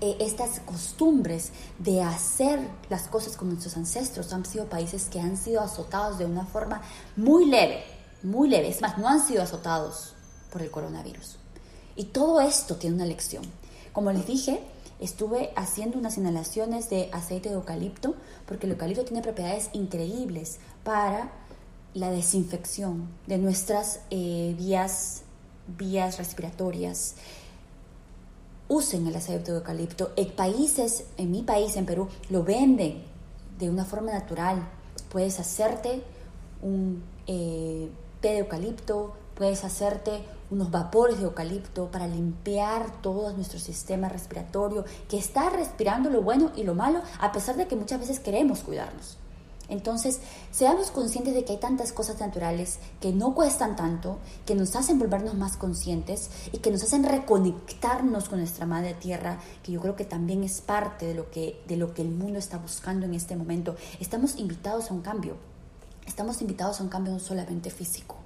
eh, 0.00 0.16
estas 0.20 0.60
costumbres 0.60 1.52
de 1.78 2.02
hacer 2.02 2.60
las 2.90 3.08
cosas 3.08 3.36
como 3.36 3.52
nuestros 3.52 3.76
ancestros 3.76 4.32
han 4.32 4.44
sido 4.44 4.66
países 4.66 5.06
que 5.06 5.20
han 5.20 5.36
sido 5.36 5.62
azotados 5.62 6.18
de 6.18 6.26
una 6.26 6.44
forma 6.44 6.82
muy 7.16 7.46
leve, 7.46 7.82
muy 8.22 8.48
leve. 8.48 8.68
Es 8.68 8.82
más, 8.82 8.98
no 8.98 9.08
han 9.08 9.26
sido 9.26 9.42
azotados 9.42 10.14
por 10.52 10.62
el 10.62 10.70
coronavirus. 10.70 11.38
Y 11.96 12.04
todo 12.04 12.40
esto 12.40 12.76
tiene 12.76 12.96
una 12.96 13.06
lección. 13.06 13.42
Como 13.92 14.12
les 14.12 14.26
dije, 14.26 14.60
estuve 15.00 15.50
haciendo 15.56 15.98
unas 15.98 16.18
inhalaciones 16.18 16.90
de 16.90 17.08
aceite 17.12 17.48
de 17.48 17.54
eucalipto, 17.54 18.14
porque 18.46 18.66
el 18.66 18.72
eucalipto 18.72 19.04
tiene 19.04 19.22
propiedades 19.22 19.70
increíbles 19.72 20.58
para 20.84 21.32
la 21.94 22.10
desinfección 22.10 23.08
de 23.26 23.38
nuestras 23.38 24.00
eh, 24.10 24.54
vías, 24.58 25.22
vías 25.78 26.18
respiratorias. 26.18 27.14
Usen 28.68 29.06
el 29.06 29.16
aceite 29.16 29.52
de 29.52 29.58
eucalipto. 29.58 30.12
En 30.16 30.30
países, 30.32 31.04
en 31.16 31.30
mi 31.30 31.42
país, 31.42 31.76
en 31.76 31.86
Perú, 31.86 32.08
lo 32.28 32.44
venden 32.44 33.02
de 33.58 33.70
una 33.70 33.86
forma 33.86 34.12
natural. 34.12 34.68
Puedes 35.08 35.40
hacerte 35.40 36.02
un 36.60 37.02
eh, 37.26 37.88
té 38.20 38.28
de 38.28 38.38
eucalipto, 38.38 39.14
puedes 39.34 39.64
hacerte 39.64 40.22
unos 40.50 40.70
vapores 40.70 41.18
de 41.18 41.24
eucalipto 41.24 41.90
para 41.90 42.06
limpiar 42.06 43.02
todo 43.02 43.32
nuestro 43.32 43.58
sistema 43.58 44.08
respiratorio, 44.08 44.84
que 45.08 45.18
está 45.18 45.50
respirando 45.50 46.10
lo 46.10 46.22
bueno 46.22 46.52
y 46.56 46.64
lo 46.64 46.74
malo, 46.74 47.02
a 47.20 47.32
pesar 47.32 47.56
de 47.56 47.66
que 47.66 47.76
muchas 47.76 48.00
veces 48.00 48.20
queremos 48.20 48.60
cuidarnos. 48.60 49.18
Entonces, 49.68 50.20
seamos 50.52 50.90
conscientes 50.90 51.34
de 51.34 51.44
que 51.44 51.54
hay 51.54 51.58
tantas 51.58 51.92
cosas 51.92 52.20
naturales 52.20 52.78
que 53.00 53.12
no 53.12 53.34
cuestan 53.34 53.74
tanto, 53.74 54.18
que 54.44 54.54
nos 54.54 54.76
hacen 54.76 54.98
volvernos 54.98 55.34
más 55.34 55.56
conscientes 55.56 56.30
y 56.52 56.58
que 56.58 56.70
nos 56.70 56.84
hacen 56.84 57.02
reconectarnos 57.02 58.28
con 58.28 58.38
nuestra 58.38 58.66
madre 58.66 58.94
tierra, 58.94 59.40
que 59.64 59.72
yo 59.72 59.80
creo 59.80 59.96
que 59.96 60.04
también 60.04 60.44
es 60.44 60.60
parte 60.60 61.06
de 61.06 61.14
lo 61.14 61.30
que, 61.30 61.60
de 61.66 61.76
lo 61.76 61.94
que 61.94 62.02
el 62.02 62.10
mundo 62.10 62.38
está 62.38 62.58
buscando 62.58 63.06
en 63.06 63.14
este 63.14 63.34
momento. 63.34 63.74
Estamos 63.98 64.36
invitados 64.36 64.90
a 64.90 64.94
un 64.94 65.02
cambio. 65.02 65.36
Estamos 66.06 66.40
invitados 66.40 66.80
a 66.80 66.84
un 66.84 66.88
cambio 66.88 67.12
no 67.12 67.18
solamente 67.18 67.70
físico. 67.70 68.25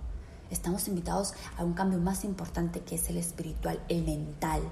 Estamos 0.51 0.89
invitados 0.89 1.35
a 1.57 1.65
un 1.65 1.75
cambio 1.75 1.99
más 1.99 2.25
importante 2.25 2.81
que 2.81 2.97
es 2.97 3.09
el 3.09 3.17
espiritual, 3.17 3.81
el 3.89 4.05
mental 4.05 4.63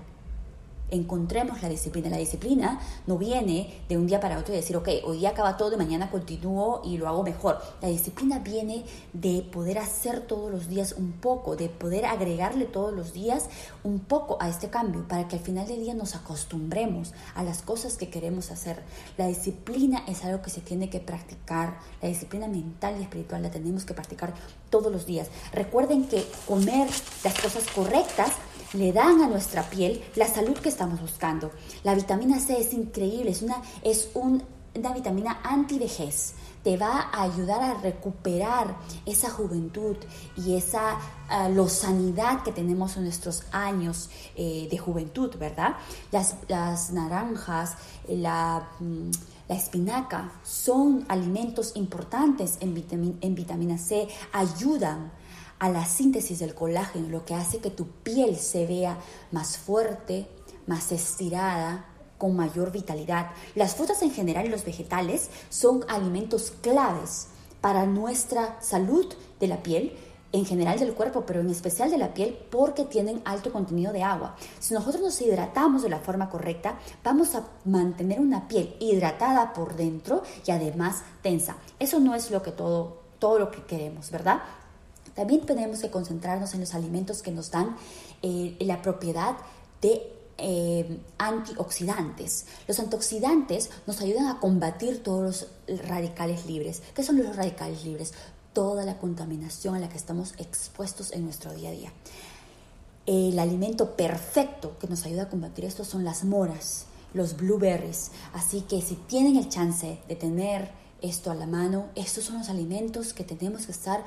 encontremos 0.90 1.62
la 1.62 1.68
disciplina. 1.68 2.08
La 2.08 2.16
disciplina 2.16 2.80
no 3.06 3.18
viene 3.18 3.82
de 3.88 3.96
un 3.96 4.06
día 4.06 4.20
para 4.20 4.38
otro 4.38 4.52
y 4.52 4.56
decir, 4.56 4.76
ok, 4.76 4.88
hoy 5.04 5.18
día 5.18 5.30
acaba 5.30 5.56
todo 5.56 5.74
y 5.74 5.76
mañana 5.76 6.10
continúo 6.10 6.82
y 6.84 6.98
lo 6.98 7.08
hago 7.08 7.22
mejor. 7.22 7.60
La 7.80 7.88
disciplina 7.88 8.38
viene 8.38 8.84
de 9.12 9.42
poder 9.42 9.78
hacer 9.78 10.20
todos 10.20 10.50
los 10.50 10.68
días 10.68 10.94
un 10.96 11.12
poco, 11.12 11.56
de 11.56 11.68
poder 11.68 12.06
agregarle 12.06 12.64
todos 12.64 12.92
los 12.92 13.12
días 13.12 13.48
un 13.84 14.00
poco 14.00 14.38
a 14.40 14.48
este 14.48 14.68
cambio 14.68 15.06
para 15.06 15.28
que 15.28 15.36
al 15.36 15.42
final 15.42 15.66
del 15.66 15.80
día 15.80 15.94
nos 15.94 16.14
acostumbremos 16.14 17.12
a 17.34 17.42
las 17.42 17.62
cosas 17.62 17.96
que 17.96 18.10
queremos 18.10 18.50
hacer. 18.50 18.82
La 19.16 19.26
disciplina 19.26 20.04
es 20.06 20.24
algo 20.24 20.42
que 20.42 20.50
se 20.50 20.60
tiene 20.60 20.90
que 20.90 21.00
practicar. 21.00 21.78
La 22.02 22.08
disciplina 22.08 22.48
mental 22.48 22.96
y 22.98 23.02
espiritual 23.02 23.42
la 23.42 23.50
tenemos 23.50 23.84
que 23.84 23.94
practicar 23.94 24.34
todos 24.70 24.92
los 24.92 25.06
días. 25.06 25.28
Recuerden 25.52 26.06
que 26.06 26.24
comer 26.46 26.88
las 27.24 27.40
cosas 27.40 27.64
correctas 27.74 28.32
le 28.74 28.92
dan 28.92 29.22
a 29.22 29.28
nuestra 29.28 29.62
piel 29.62 30.02
la 30.16 30.26
salud 30.26 30.56
que 30.58 30.68
estamos 30.68 31.00
buscando. 31.00 31.50
La 31.84 31.94
vitamina 31.94 32.38
C 32.38 32.60
es 32.60 32.72
increíble, 32.72 33.30
es 33.30 33.42
una, 33.42 33.62
es 33.82 34.10
un, 34.14 34.42
una 34.74 34.92
vitamina 34.92 35.40
antivejez. 35.42 36.34
Te 36.62 36.76
va 36.76 37.08
a 37.12 37.22
ayudar 37.22 37.62
a 37.62 37.74
recuperar 37.74 38.76
esa 39.06 39.30
juventud 39.30 39.96
y 40.36 40.56
esa 40.56 40.96
uh, 41.30 41.48
lozanidad 41.50 42.42
que 42.42 42.52
tenemos 42.52 42.96
en 42.96 43.04
nuestros 43.04 43.44
años 43.52 44.10
eh, 44.36 44.68
de 44.70 44.76
juventud, 44.76 45.34
¿verdad? 45.38 45.76
Las, 46.10 46.34
las 46.48 46.90
naranjas, 46.90 47.76
la, 48.08 48.68
mm, 48.80 49.10
la, 49.48 49.54
espinaca 49.54 50.32
son 50.42 51.06
alimentos 51.08 51.72
importantes 51.76 52.58
en, 52.60 53.16
en 53.20 53.34
vitamina 53.34 53.78
C, 53.78 54.08
ayudan 54.32 55.12
a 55.58 55.68
la 55.68 55.84
síntesis 55.84 56.38
del 56.38 56.54
colágeno, 56.54 57.08
lo 57.08 57.24
que 57.24 57.34
hace 57.34 57.58
que 57.58 57.70
tu 57.70 57.86
piel 57.88 58.36
se 58.36 58.66
vea 58.66 58.98
más 59.32 59.56
fuerte, 59.56 60.28
más 60.66 60.92
estirada, 60.92 61.86
con 62.18 62.34
mayor 62.36 62.72
vitalidad. 62.72 63.30
Las 63.54 63.76
frutas 63.76 64.02
en 64.02 64.10
general 64.10 64.46
y 64.46 64.50
los 64.50 64.64
vegetales 64.64 65.30
son 65.50 65.84
alimentos 65.88 66.52
claves 66.60 67.28
para 67.60 67.86
nuestra 67.86 68.60
salud 68.60 69.06
de 69.40 69.46
la 69.46 69.62
piel, 69.62 69.96
en 70.30 70.44
general 70.44 70.78
del 70.78 70.92
cuerpo, 70.92 71.24
pero 71.24 71.40
en 71.40 71.48
especial 71.48 71.90
de 71.90 71.96
la 71.96 72.12
piel 72.12 72.36
porque 72.50 72.84
tienen 72.84 73.22
alto 73.24 73.50
contenido 73.50 73.94
de 73.94 74.02
agua. 74.02 74.36
Si 74.58 74.74
nosotros 74.74 75.02
nos 75.02 75.20
hidratamos 75.22 75.82
de 75.82 75.88
la 75.88 76.00
forma 76.00 76.28
correcta, 76.28 76.78
vamos 77.02 77.34
a 77.34 77.48
mantener 77.64 78.20
una 78.20 78.46
piel 78.46 78.76
hidratada 78.78 79.54
por 79.54 79.74
dentro 79.74 80.22
y 80.44 80.50
además 80.50 81.02
tensa. 81.22 81.56
Eso 81.78 81.98
no 81.98 82.14
es 82.14 82.30
lo 82.30 82.42
que 82.42 82.52
todo 82.52 83.08
todo 83.18 83.38
lo 83.38 83.50
que 83.50 83.62
queremos, 83.62 84.10
¿verdad? 84.10 84.40
También 85.18 85.40
tenemos 85.40 85.80
que 85.80 85.90
concentrarnos 85.90 86.54
en 86.54 86.60
los 86.60 86.74
alimentos 86.74 87.22
que 87.22 87.32
nos 87.32 87.50
dan 87.50 87.76
eh, 88.22 88.56
la 88.60 88.80
propiedad 88.82 89.36
de 89.82 90.12
eh, 90.38 91.00
antioxidantes. 91.18 92.46
Los 92.68 92.78
antioxidantes 92.78 93.68
nos 93.88 94.00
ayudan 94.00 94.28
a 94.28 94.38
combatir 94.38 95.02
todos 95.02 95.48
los 95.66 95.88
radicales 95.88 96.46
libres. 96.46 96.84
¿Qué 96.94 97.02
son 97.02 97.18
los 97.18 97.34
radicales 97.34 97.82
libres? 97.82 98.12
Toda 98.52 98.84
la 98.84 98.98
contaminación 98.98 99.74
a 99.74 99.80
la 99.80 99.88
que 99.88 99.96
estamos 99.96 100.34
expuestos 100.38 101.10
en 101.10 101.24
nuestro 101.24 101.52
día 101.52 101.70
a 101.70 101.72
día. 101.72 101.92
El 103.04 103.40
alimento 103.40 103.96
perfecto 103.96 104.78
que 104.78 104.86
nos 104.86 105.04
ayuda 105.04 105.24
a 105.24 105.28
combatir 105.28 105.64
esto 105.64 105.84
son 105.84 106.04
las 106.04 106.22
moras, 106.22 106.86
los 107.12 107.36
blueberries. 107.36 108.12
Así 108.34 108.60
que 108.60 108.80
si 108.82 108.94
tienen 108.94 109.34
el 109.34 109.48
chance 109.48 109.98
de 110.06 110.14
tener 110.14 110.70
esto 111.02 111.32
a 111.32 111.34
la 111.34 111.46
mano, 111.48 111.86
estos 111.96 112.22
son 112.22 112.38
los 112.38 112.48
alimentos 112.48 113.12
que 113.12 113.24
tenemos 113.24 113.66
que 113.66 113.72
estar 113.72 114.04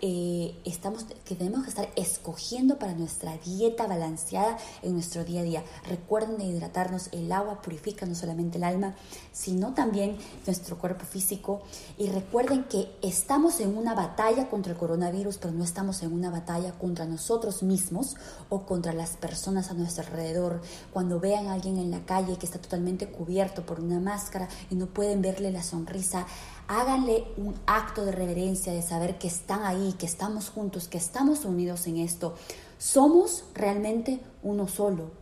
eh, 0.00 0.54
estamos, 0.64 1.04
que 1.24 1.34
tenemos 1.34 1.64
que 1.64 1.70
estar 1.70 1.88
escogiendo 1.96 2.78
para 2.78 2.94
nuestra 2.94 3.36
dieta 3.38 3.86
balanceada 3.86 4.56
en 4.82 4.92
nuestro 4.92 5.24
día 5.24 5.40
a 5.40 5.44
día. 5.44 5.64
Recuerden 5.86 6.38
de 6.38 6.44
hidratarnos, 6.44 7.08
el 7.12 7.30
agua 7.32 7.62
purifica 7.62 8.06
no 8.06 8.14
solamente 8.14 8.58
el 8.58 8.64
alma, 8.64 8.94
sino 9.38 9.72
también 9.72 10.16
nuestro 10.46 10.78
cuerpo 10.78 11.04
físico. 11.04 11.62
Y 11.96 12.08
recuerden 12.08 12.64
que 12.64 12.90
estamos 13.02 13.60
en 13.60 13.78
una 13.78 13.94
batalla 13.94 14.48
contra 14.48 14.72
el 14.72 14.78
coronavirus, 14.78 15.38
pero 15.38 15.54
no 15.54 15.62
estamos 15.62 16.02
en 16.02 16.12
una 16.12 16.28
batalla 16.28 16.72
contra 16.72 17.06
nosotros 17.06 17.62
mismos 17.62 18.16
o 18.48 18.62
contra 18.62 18.92
las 18.92 19.10
personas 19.16 19.70
a 19.70 19.74
nuestro 19.74 20.02
alrededor. 20.04 20.60
Cuando 20.92 21.20
vean 21.20 21.46
a 21.46 21.52
alguien 21.52 21.78
en 21.78 21.92
la 21.92 22.04
calle 22.04 22.36
que 22.36 22.46
está 22.46 22.58
totalmente 22.58 23.06
cubierto 23.06 23.64
por 23.64 23.78
una 23.78 24.00
máscara 24.00 24.48
y 24.70 24.74
no 24.74 24.86
pueden 24.86 25.22
verle 25.22 25.52
la 25.52 25.62
sonrisa, 25.62 26.26
háganle 26.66 27.24
un 27.36 27.54
acto 27.66 28.04
de 28.04 28.10
reverencia, 28.10 28.72
de 28.72 28.82
saber 28.82 29.18
que 29.18 29.28
están 29.28 29.62
ahí, 29.62 29.94
que 30.00 30.06
estamos 30.06 30.50
juntos, 30.50 30.88
que 30.88 30.98
estamos 30.98 31.44
unidos 31.44 31.86
en 31.86 31.98
esto. 31.98 32.34
Somos 32.78 33.44
realmente 33.54 34.20
uno 34.42 34.66
solo. 34.66 35.12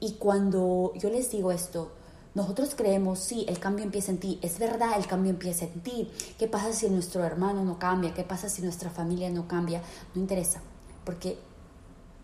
Y 0.00 0.14
cuando 0.14 0.92
yo 0.96 1.10
les 1.10 1.30
digo 1.30 1.52
esto, 1.52 1.92
nosotros 2.34 2.74
creemos, 2.74 3.18
sí, 3.18 3.44
el 3.48 3.58
cambio 3.58 3.84
empieza 3.84 4.10
en 4.10 4.18
ti. 4.18 4.38
Es 4.42 4.58
verdad, 4.58 4.92
el 4.96 5.06
cambio 5.06 5.30
empieza 5.30 5.66
en 5.66 5.80
ti. 5.80 6.10
¿Qué 6.38 6.48
pasa 6.48 6.72
si 6.72 6.88
nuestro 6.88 7.24
hermano 7.24 7.64
no 7.64 7.78
cambia? 7.78 8.14
¿Qué 8.14 8.24
pasa 8.24 8.48
si 8.48 8.62
nuestra 8.62 8.90
familia 8.90 9.28
no 9.30 9.46
cambia? 9.46 9.82
No 10.14 10.20
interesa, 10.20 10.62
porque 11.04 11.38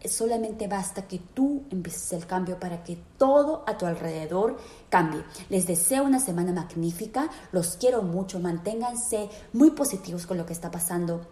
solamente 0.07 0.69
basta 0.69 1.09
que 1.09 1.19
tú 1.19 1.65
empieces 1.71 2.13
el 2.13 2.27
cambio 2.27 2.59
para 2.59 2.85
que 2.85 2.97
todo 3.19 3.65
a 3.67 3.77
tu 3.77 3.87
alrededor 3.87 4.57
cambie. 4.89 5.23
Les 5.51 5.67
deseo 5.67 6.05
una 6.05 6.21
semana 6.21 6.53
magnífica, 6.53 7.29
los 7.53 7.77
quiero 7.77 8.03
mucho, 8.03 8.39
manténganse 8.41 9.29
muy 9.53 9.73
positivos 9.73 10.27
con 10.27 10.39
lo 10.39 10.47
que 10.47 10.53
está 10.53 10.71
pasando. 10.71 11.27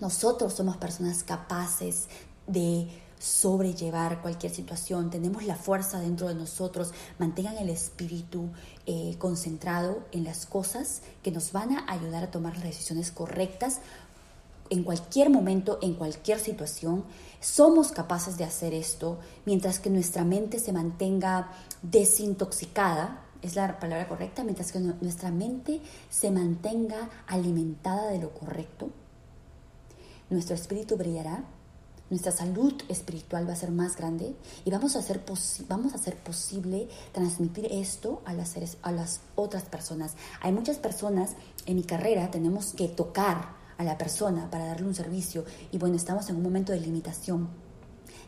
Nosotros 0.00 0.54
somos 0.54 0.76
personas 0.76 1.24
capaces 1.24 2.08
de 2.46 2.88
sobrellevar 3.24 4.20
cualquier 4.20 4.52
situación, 4.52 5.08
tenemos 5.08 5.44
la 5.44 5.56
fuerza 5.56 5.98
dentro 5.98 6.28
de 6.28 6.34
nosotros, 6.34 6.92
mantengan 7.18 7.56
el 7.56 7.70
espíritu 7.70 8.50
eh, 8.84 9.16
concentrado 9.18 10.04
en 10.12 10.24
las 10.24 10.44
cosas 10.44 11.00
que 11.22 11.30
nos 11.30 11.52
van 11.52 11.72
a 11.72 11.90
ayudar 11.90 12.24
a 12.24 12.30
tomar 12.30 12.54
las 12.54 12.64
decisiones 12.64 13.10
correctas 13.10 13.80
en 14.70 14.82
cualquier 14.82 15.30
momento, 15.30 15.78
en 15.82 15.94
cualquier 15.94 16.38
situación, 16.38 17.04
somos 17.40 17.92
capaces 17.92 18.36
de 18.36 18.44
hacer 18.44 18.74
esto 18.74 19.18
mientras 19.44 19.78
que 19.78 19.90
nuestra 19.90 20.24
mente 20.24 20.58
se 20.58 20.72
mantenga 20.72 21.50
desintoxicada, 21.82 23.22
es 23.42 23.56
la 23.56 23.78
palabra 23.78 24.08
correcta, 24.08 24.42
mientras 24.42 24.72
que 24.72 24.80
nuestra 24.80 25.30
mente 25.30 25.80
se 26.10 26.30
mantenga 26.30 27.10
alimentada 27.26 28.08
de 28.08 28.18
lo 28.18 28.30
correcto, 28.32 28.90
nuestro 30.30 30.54
espíritu 30.54 30.96
brillará, 30.96 31.44
nuestra 32.14 32.30
salud 32.30 32.72
espiritual 32.88 33.48
va 33.48 33.54
a 33.54 33.56
ser 33.56 33.72
más 33.72 33.96
grande 33.96 34.36
y 34.64 34.70
vamos 34.70 34.94
a 34.94 35.00
hacer, 35.00 35.20
vamos 35.68 35.94
a 35.94 35.96
hacer 35.96 36.16
posible 36.16 36.88
transmitir 37.10 37.66
esto 37.72 38.22
a 38.24 38.32
las, 38.32 38.54
a 38.82 38.92
las 38.92 39.20
otras 39.34 39.64
personas. 39.64 40.14
Hay 40.40 40.52
muchas 40.52 40.78
personas 40.78 41.32
en 41.66 41.74
mi 41.74 41.82
carrera, 41.82 42.30
tenemos 42.30 42.72
que 42.72 42.86
tocar 42.86 43.56
a 43.78 43.82
la 43.82 43.98
persona 43.98 44.48
para 44.48 44.66
darle 44.66 44.86
un 44.86 44.94
servicio 44.94 45.44
y 45.72 45.78
bueno, 45.78 45.96
estamos 45.96 46.30
en 46.30 46.36
un 46.36 46.44
momento 46.44 46.70
de 46.70 46.78
limitación. 46.78 47.48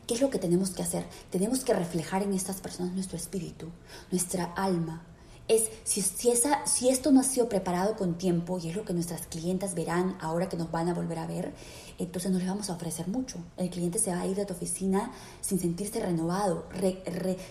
¿Qué 0.09 0.15
es 0.15 0.21
lo 0.21 0.31
que 0.31 0.41
tenemos 0.41 0.71
que 0.71 0.83
hacer? 0.83 1.07
Tenemos 1.31 1.63
que 1.63 1.73
reflejar 1.73 2.25
en 2.25 2.33
estas 2.33 2.61
personas 2.61 2.93
nuestro 2.93 3.17
espíritu, 3.17 3.69
nuestra 4.11 4.47
alma. 4.57 5.05
Es 5.47 5.71
si, 5.85 6.03
si, 6.03 6.31
esa, 6.33 6.67
si 6.67 6.89
esto 6.89 7.13
no 7.13 7.21
ha 7.21 7.23
sido 7.23 7.49
preparado 7.49 7.95
con 7.95 8.19
tiempo 8.19 8.59
y 8.59 8.69
es 8.69 8.75
lo 8.75 8.85
que 8.85 8.93
nuestras 8.93 9.29
clientas 9.29 9.77
verán 9.77 10.19
ahora 10.21 10.49
que 10.49 10.57
nos 10.57 10.73
van 10.73 10.89
a 10.89 10.95
volver 10.95 11.21
a 11.21 11.27
ver, 11.29 11.55
entonces 11.99 12.31
no 12.31 12.39
les 12.39 12.47
vamos 12.47 12.69
a 12.71 12.75
ofrecer 12.75 13.09
mucho. 13.09 13.39
El 13.57 13.71
cliente 13.71 13.99
se 13.99 14.11
va 14.11 14.21
a 14.21 14.27
ir 14.27 14.37
de 14.37 14.47
tu 14.47 14.55
oficina 14.55 15.13
sin 15.41 15.59
sentirse 15.59 16.01
renovado, 16.01 16.67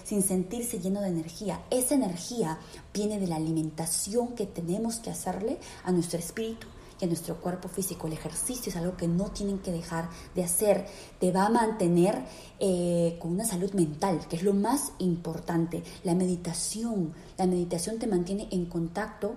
sin 0.03 0.21
sentirse 0.21 0.79
lleno 0.79 1.01
de 1.01 1.09
energía. 1.09 1.63
Esa 1.69 1.95
energía 1.95 2.59
viene 2.93 3.19
de 3.19 3.27
la 3.27 3.37
alimentación 3.37 4.35
que 4.35 4.45
tenemos 4.45 4.97
que 4.97 5.09
hacerle 5.09 5.59
a 5.83 5.91
nuestro 5.91 6.19
espíritu 6.19 6.67
y 6.99 7.05
a 7.05 7.07
nuestro 7.07 7.41
cuerpo 7.41 7.67
físico. 7.67 8.07
El 8.07 8.13
ejercicio 8.13 8.69
es 8.69 8.75
algo 8.75 8.95
que 8.95 9.07
no 9.07 9.31
tienen 9.31 9.59
que 9.59 9.71
dejar 9.71 10.09
de 10.33 10.43
hacer. 10.43 10.85
Te 11.19 11.31
va 11.31 11.47
a 11.47 11.49
mantener 11.49 12.23
eh, 12.59 13.17
con 13.19 13.31
una 13.31 13.45
salud 13.45 13.73
mental, 13.73 14.27
que 14.29 14.37
es 14.37 14.43
lo 14.43 14.53
más 14.53 14.91
importante. 14.99 15.83
La 16.03 16.15
meditación. 16.15 17.13
La 17.37 17.47
meditación 17.47 17.99
te 17.99 18.07
mantiene 18.07 18.47
en 18.51 18.65
contacto 18.65 19.35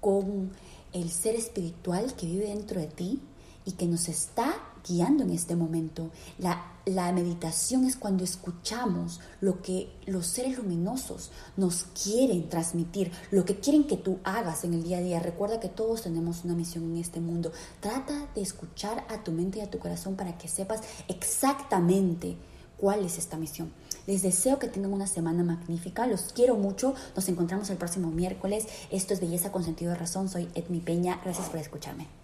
con 0.00 0.50
el 0.92 1.10
ser 1.10 1.34
espiritual 1.34 2.14
que 2.14 2.26
vive 2.26 2.46
dentro 2.46 2.80
de 2.80 2.86
ti 2.86 3.20
y 3.68 3.72
que 3.72 3.86
nos 3.86 4.08
está 4.08 4.54
guiando 4.88 5.24
en 5.24 5.30
este 5.30 5.54
momento. 5.54 6.10
La, 6.38 6.72
la 6.86 7.12
meditación 7.12 7.84
es 7.84 7.96
cuando 7.96 8.24
escuchamos 8.24 9.20
lo 9.42 9.60
que 9.60 9.92
los 10.06 10.26
seres 10.26 10.56
luminosos 10.56 11.30
nos 11.58 11.84
quieren 12.02 12.48
transmitir, 12.48 13.12
lo 13.30 13.44
que 13.44 13.60
quieren 13.60 13.84
que 13.84 13.98
tú 13.98 14.20
hagas 14.24 14.64
en 14.64 14.72
el 14.72 14.84
día 14.84 14.96
a 14.96 15.02
día. 15.02 15.20
Recuerda 15.20 15.60
que 15.60 15.68
todos 15.68 16.00
tenemos 16.00 16.46
una 16.46 16.54
misión 16.54 16.84
en 16.84 16.96
este 16.96 17.20
mundo. 17.20 17.52
Trata 17.80 18.30
de 18.34 18.40
escuchar 18.40 19.04
a 19.10 19.22
tu 19.22 19.32
mente 19.32 19.58
y 19.58 19.60
a 19.60 19.70
tu 19.70 19.78
corazón 19.78 20.16
para 20.16 20.38
que 20.38 20.48
sepas 20.48 20.80
exactamente 21.08 22.38
cuál 22.78 23.04
es 23.04 23.18
esta 23.18 23.36
misión. 23.36 23.70
Les 24.06 24.22
deseo 24.22 24.58
que 24.58 24.68
tengan 24.68 24.94
una 24.94 25.06
semana 25.06 25.44
magnífica, 25.44 26.06
los 26.06 26.32
quiero 26.32 26.54
mucho, 26.54 26.94
nos 27.14 27.28
encontramos 27.28 27.68
el 27.68 27.76
próximo 27.76 28.10
miércoles. 28.10 28.66
Esto 28.90 29.12
es 29.12 29.20
Belleza 29.20 29.52
con 29.52 29.62
Sentido 29.62 29.90
de 29.90 29.98
Razón, 29.98 30.30
soy 30.30 30.48
Edmi 30.54 30.80
Peña, 30.80 31.20
gracias 31.22 31.50
por 31.50 31.58
escucharme. 31.60 32.17